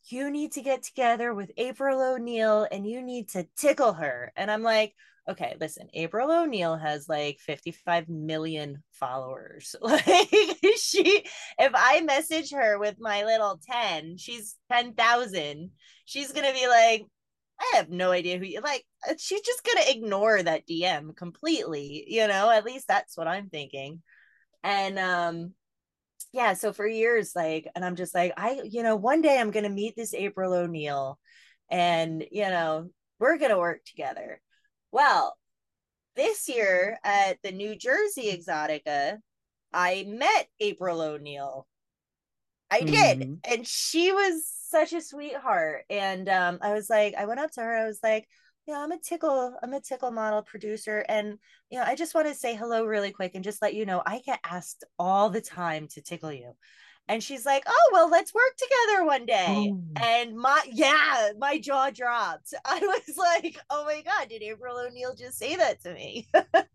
[0.08, 4.50] you need to get together with april o'neil and you need to tickle her and
[4.50, 4.94] i'm like
[5.28, 10.28] okay listen april o'neil has like 55 million followers like
[10.78, 11.24] she
[11.58, 15.70] if i message her with my little 10 she's 10,000
[16.04, 17.02] she's gonna be like
[17.60, 18.84] I have no idea who you like.
[19.08, 22.50] Uh, she's just gonna ignore that DM completely, you know.
[22.50, 24.02] At least that's what I'm thinking.
[24.64, 25.54] And um,
[26.32, 26.54] yeah.
[26.54, 29.68] So for years, like, and I'm just like, I, you know, one day I'm gonna
[29.70, 31.18] meet this April O'Neil,
[31.70, 34.40] and you know, we're gonna work together.
[34.92, 35.36] Well,
[36.16, 39.18] this year at the New Jersey Exotica,
[39.72, 41.66] I met April O'Neil.
[42.72, 43.34] I did, mm-hmm.
[43.44, 45.84] and she was such a sweetheart.
[45.90, 47.76] And um, I was like, I went up to her.
[47.76, 48.26] I was like,
[48.66, 51.04] yeah, I'm a tickle, I'm a tickle model producer.
[51.08, 51.38] And,
[51.70, 54.02] you know, I just want to say hello really quick and just let you know
[54.06, 56.52] I get asked all the time to tickle you.
[57.08, 59.72] And she's like, oh, well, let's work together one day.
[59.72, 59.80] Oh.
[60.00, 62.54] And my, yeah, my jaw dropped.
[62.64, 66.28] I was like, oh my God, did April O'Neil just say that to me?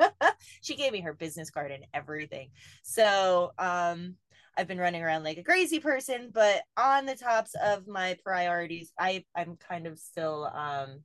[0.61, 2.49] she gave me her business card and everything.
[2.83, 4.15] So, um,
[4.57, 8.91] I've been running around like a crazy person, but on the tops of my priorities,
[8.99, 11.03] I I'm kind of still um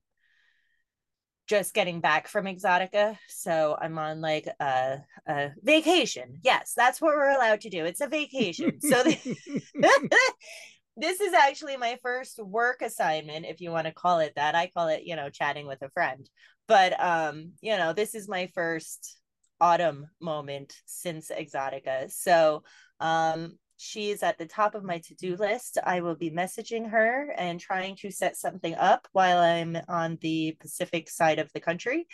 [1.48, 6.38] just getting back from Exotica, so I'm on like a, a vacation.
[6.42, 7.84] Yes, that's what we're allowed to do.
[7.84, 8.80] It's a vacation.
[8.80, 9.02] so
[10.96, 14.54] this is actually my first work assignment, if you want to call it that.
[14.54, 16.28] I call it, you know, chatting with a friend.
[16.68, 19.20] But um, you know, this is my first
[19.62, 22.10] autumn moment since Exotica.
[22.10, 22.64] So
[22.98, 25.78] um, she's at the top of my to-do list.
[25.82, 30.56] I will be messaging her and trying to set something up while I'm on the
[30.60, 32.06] Pacific side of the country.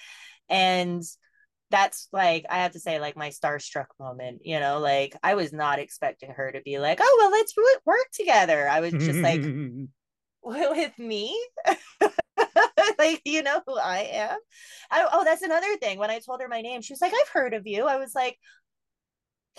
[0.51, 1.03] And
[1.71, 5.53] that's like I have to say like my starstruck moment, you know, like I was
[5.53, 7.55] not expecting her to be like, "Oh, well, let's
[7.85, 9.43] work together." I was just like
[10.43, 11.39] with me?
[12.99, 14.39] Like you know who i am?
[14.91, 15.99] I, oh that's another thing.
[15.99, 17.87] When i told her my name she was like i've heard of you.
[17.87, 18.39] I was like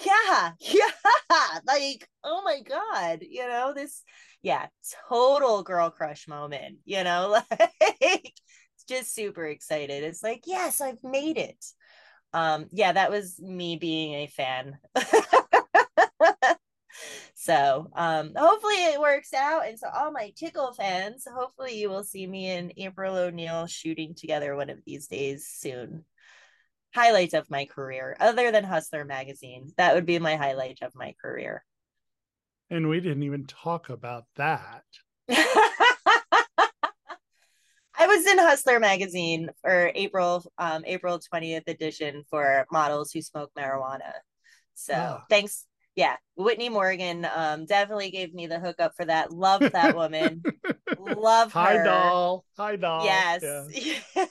[0.06, 1.60] yeah yeah.
[1.66, 4.04] Like oh my god you know this
[4.42, 4.68] yeah
[5.10, 8.34] total girl crush moment you know like
[8.88, 10.04] just super excited.
[10.04, 11.64] It's like yes i've made it.
[12.34, 14.78] Um yeah that was me being a fan
[17.42, 19.66] so um hopefully it works out.
[19.66, 24.14] And so all my tickle fans hopefully you will see me and april o'neil shooting
[24.14, 26.04] together one of these days soon.
[26.94, 29.72] Highlights of my career other than hustler magazine.
[29.78, 31.64] That would be my highlight of my career.
[32.70, 34.84] And we didn't even talk about that.
[35.30, 35.78] I
[38.08, 44.12] was in Hustler magazine for April um April 20th edition for models who smoke marijuana.
[44.74, 45.22] So oh.
[45.30, 45.66] thanks
[46.00, 49.34] yeah, Whitney Morgan um, definitely gave me the hookup for that.
[49.34, 50.42] Love that woman.
[50.98, 51.60] Love her.
[51.60, 52.46] Hi doll.
[52.58, 53.04] Hi doll.
[53.04, 53.44] Yes.
[54.16, 54.26] Yeah.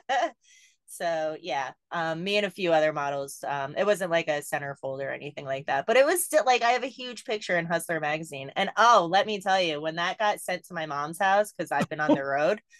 [0.86, 3.44] so yeah, um, me and a few other models.
[3.46, 6.62] Um, it wasn't like a centerfold or anything like that, but it was still like
[6.62, 8.50] I have a huge picture in Hustler magazine.
[8.56, 11.70] And oh, let me tell you, when that got sent to my mom's house because
[11.70, 12.60] I've been on the road.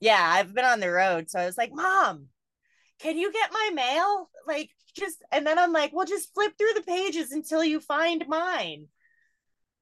[0.00, 2.26] Yeah, I've been on the road, so I was like, "Mom,
[3.02, 6.74] can you get my mail?" Like just and then I'm like, well, just flip through
[6.74, 8.86] the pages until you find mine.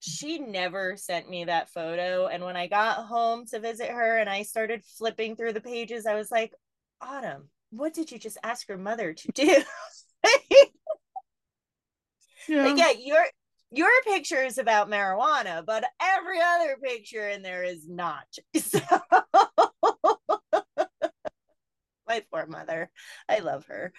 [0.01, 2.27] She never sent me that photo.
[2.27, 6.07] And when I got home to visit her and I started flipping through the pages,
[6.07, 6.55] I was like,
[7.03, 9.43] Autumn, what did you just ask your mother to do?
[12.49, 12.65] yeah.
[12.65, 13.25] Like, yeah, your
[13.73, 18.27] your picture is about marijuana, but every other picture in there is not.
[18.61, 18.81] So
[22.11, 22.91] my poor mother.
[23.29, 23.93] I love her.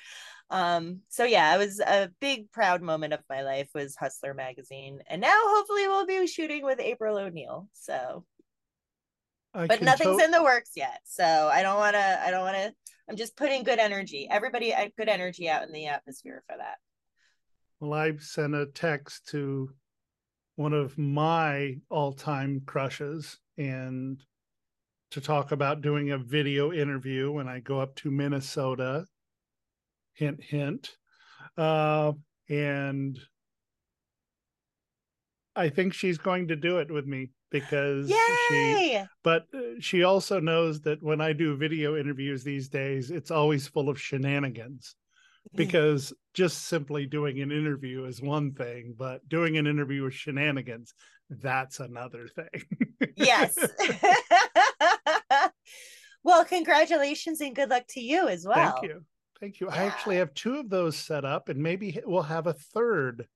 [0.50, 5.00] Um, so yeah, it was a big proud moment of my life was Hustler magazine.
[5.08, 7.70] And now hopefully we'll be shooting with April O'Neil.
[7.74, 8.26] So
[9.54, 11.00] I but nothing's to- in the works yet.
[11.06, 12.74] So I don't wanna I don't wanna
[13.10, 14.28] I'm just putting good energy.
[14.30, 16.78] Everybody uh, good energy out in the atmosphere for that.
[17.80, 19.70] Well, I sent a text to
[20.56, 24.22] one of my all-time crushes and
[25.12, 29.06] to talk about doing a video interview when I go up to Minnesota.
[30.14, 30.98] Hint, hint.
[31.58, 32.14] Uh,
[32.50, 33.20] and
[35.56, 38.16] I think she's going to do it with me because Yay!
[38.50, 43.32] she but uh, she also knows that when I do video interviews these days it's
[43.32, 44.96] always full of shenanigans
[45.56, 50.94] because just simply doing an interview is one thing but doing an interview with shenanigans
[51.42, 52.64] that's another thing
[53.16, 53.58] yes
[56.24, 58.74] well, congratulations and good luck to you as well.
[58.80, 59.06] Thank you.
[59.40, 59.68] Thank you.
[59.68, 59.82] Yeah.
[59.82, 63.28] I actually have two of those set up, and maybe we'll have a third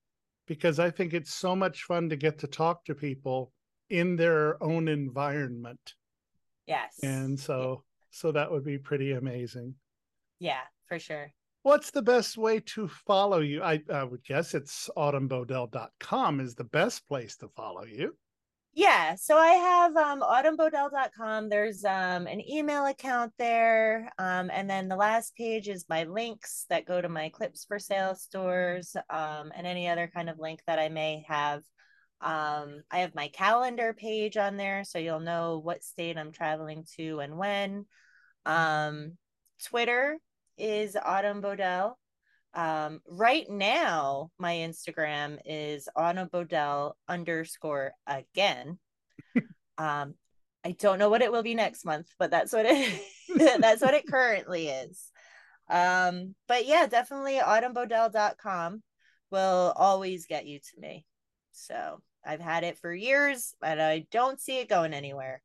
[0.46, 3.52] because I think it's so much fun to get to talk to people
[3.90, 5.94] in their own environment.
[6.66, 6.98] Yes.
[7.02, 8.18] And so, yeah.
[8.18, 9.74] so that would be pretty amazing.
[10.38, 11.32] Yeah, for sure.
[11.66, 13.60] What's the best way to follow you?
[13.60, 18.14] I, I would guess it's autumnbodell.com is the best place to follow you.
[18.72, 21.48] Yeah, so I have um, autumnbodell.com.
[21.48, 24.12] There's um, an email account there.
[24.16, 27.80] Um, and then the last page is my links that go to my clips for
[27.80, 31.64] sale stores um, and any other kind of link that I may have.
[32.20, 36.84] Um, I have my calendar page on there, so you'll know what state I'm traveling
[36.96, 37.86] to and when.
[38.44, 39.18] Um,
[39.64, 40.20] Twitter
[40.56, 41.94] is Autumn Bodell.
[42.54, 48.78] Um, right now, my Instagram is Autumn Bodell underscore again.
[49.78, 50.14] um,
[50.64, 53.00] I don't know what it will be next month, but that's what it
[53.60, 55.12] that's what it currently is.
[55.68, 58.82] Um, but yeah, definitely autumnbodell.com
[59.30, 61.04] will always get you to me.
[61.52, 65.42] So I've had it for years, but I don't see it going anywhere.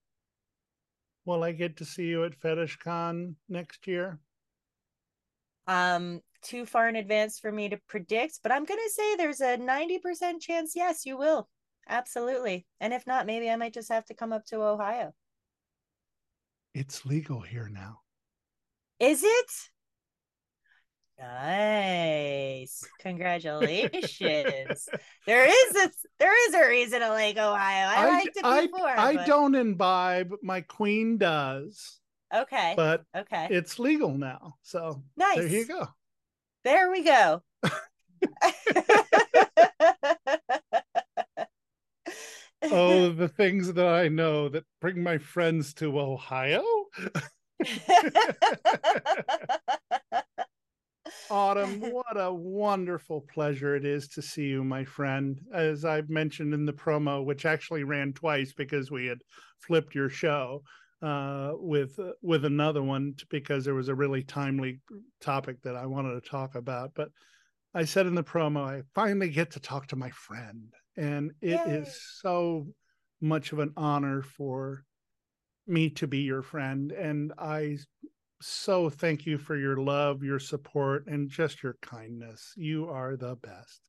[1.26, 4.20] Will I get to see you at FetishCon next year?
[5.72, 9.40] Um, too far in advance for me to predict, but I'm going to say there's
[9.40, 11.48] a 90% chance yes, you will.
[11.88, 12.66] Absolutely.
[12.80, 15.14] And if not, maybe I might just have to come up to Ohio.
[16.74, 18.00] It's legal here now.
[19.00, 19.52] Is it?
[21.20, 22.84] Nice.
[23.00, 24.90] Congratulations.
[25.28, 27.88] there is a there is a reason to like Ohio.
[27.88, 28.90] I, I liked it before.
[28.90, 30.34] I, I don't imbibe.
[30.42, 32.01] My queen does.
[32.34, 32.74] Okay.
[32.76, 33.48] But okay.
[33.50, 34.56] It's legal now.
[34.62, 35.38] So nice.
[35.38, 35.88] There you go.
[36.64, 37.42] There we go.
[42.64, 46.64] oh, the things that I know that bring my friends to Ohio.
[51.30, 55.40] Autumn, what a wonderful pleasure it is to see you, my friend.
[55.54, 59.20] As I've mentioned in the promo, which actually ran twice because we had
[59.60, 60.64] flipped your show
[61.02, 64.80] uh, with uh, with another one because there was a really timely
[65.20, 66.92] topic that I wanted to talk about.
[66.94, 67.10] But
[67.74, 71.60] I said in the promo, I finally get to talk to my friend, and it
[71.66, 71.78] Yay.
[71.78, 72.68] is so
[73.22, 74.84] much of an honor for
[75.68, 76.92] me to be your friend.
[76.92, 77.78] And I
[78.42, 82.54] so thank you for your love, your support, and just your kindness.
[82.58, 83.82] You are the best.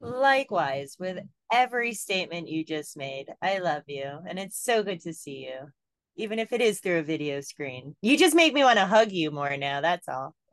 [0.00, 1.18] Likewise, with
[1.52, 4.20] every statement you just made, I love you.
[4.28, 5.68] And it's so good to see you,
[6.16, 7.96] even if it is through a video screen.
[8.02, 9.80] You just make me want to hug you more now.
[9.80, 10.34] That's all.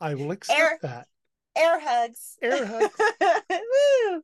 [0.00, 1.06] I will accept air, that.
[1.56, 2.36] Air hugs.
[2.42, 4.22] Air hugs.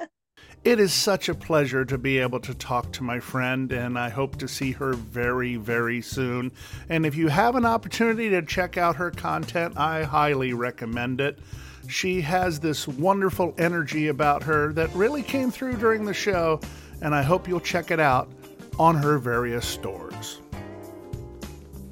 [0.64, 4.10] It is such a pleasure to be able to talk to my friend, and I
[4.10, 6.52] hope to see her very, very soon.
[6.88, 11.40] And if you have an opportunity to check out her content, I highly recommend it.
[11.88, 16.60] She has this wonderful energy about her that really came through during the show,
[17.02, 18.30] and I hope you'll check it out
[18.78, 20.40] on her various stores.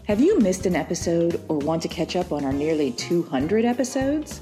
[0.07, 4.41] Have you missed an episode or want to catch up on our nearly 200 episodes?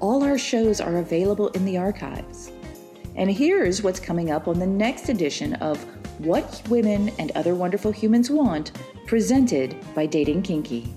[0.00, 2.52] All our shows are available in the archives.
[3.16, 5.82] And here's what's coming up on the next edition of
[6.18, 8.72] What Women and Other Wonderful Humans Want,
[9.06, 10.92] presented by Dating Kinky.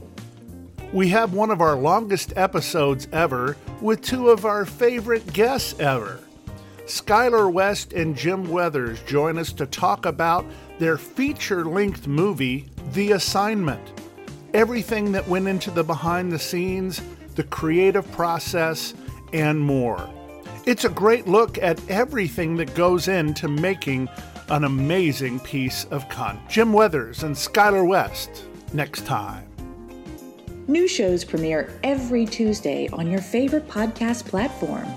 [0.93, 6.19] We have one of our longest episodes ever with two of our favorite guests ever.
[6.87, 10.45] Skylar West and Jim Weathers join us to talk about
[10.79, 13.91] their feature length movie, The Assignment.
[14.53, 17.01] Everything that went into the behind the scenes,
[17.35, 18.93] the creative process,
[19.33, 20.09] and more.
[20.65, 24.07] It's a great look at everything that goes into making
[24.49, 26.49] an amazing piece of content.
[26.49, 29.45] Jim Weathers and Skylar West, next time.
[30.67, 34.87] New shows premiere every Tuesday on your favorite podcast platform.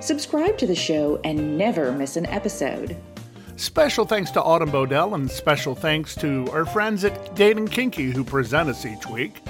[0.00, 2.96] Subscribe to the show and never miss an episode.
[3.56, 8.22] Special thanks to Autumn Bodell and special thanks to our friends at Dating Kinky who
[8.22, 9.40] present us each week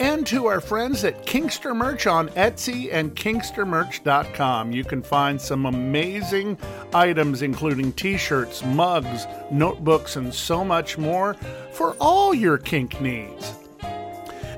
[0.00, 4.72] and to our friends at Kinkster Merch on Etsy and kinkstermerch.com.
[4.72, 6.58] You can find some amazing
[6.92, 11.34] items, including t shirts, mugs, notebooks, and so much more
[11.72, 13.54] for all your kink needs.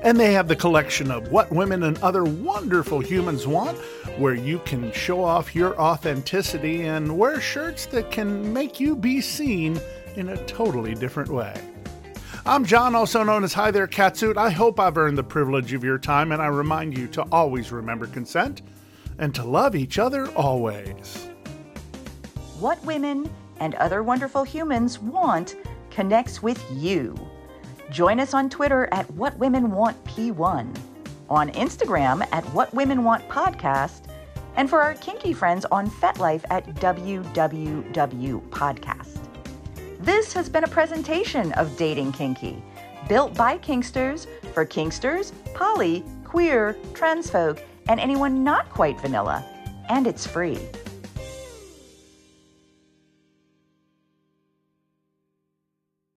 [0.01, 3.77] And they have the collection of What Women and Other Wonderful Humans Want,
[4.17, 9.19] where you can show off your authenticity and wear shirts that can make you be
[9.19, 9.79] seen
[10.15, 11.53] in a totally different way.
[12.45, 14.37] I'm John, also known as Hi There Catsuit.
[14.37, 17.71] I hope I've earned the privilege of your time, and I remind you to always
[17.71, 18.61] remember consent
[19.17, 21.27] and to love each other always.
[22.59, 23.29] What women
[23.59, 25.55] and other wonderful humans want
[25.89, 27.15] connects with you.
[27.89, 30.77] Join us on Twitter at What Women Want P1,
[31.29, 34.01] on Instagram at What Women Want Podcast,
[34.55, 39.19] and for our kinky friends on FetLife at WWW Podcast.
[39.99, 42.61] This has been a presentation of Dating Kinky,
[43.07, 49.43] built by Kinksters for Kinksters, poly, queer, trans folk, and anyone not quite vanilla.
[49.89, 50.59] And it's free.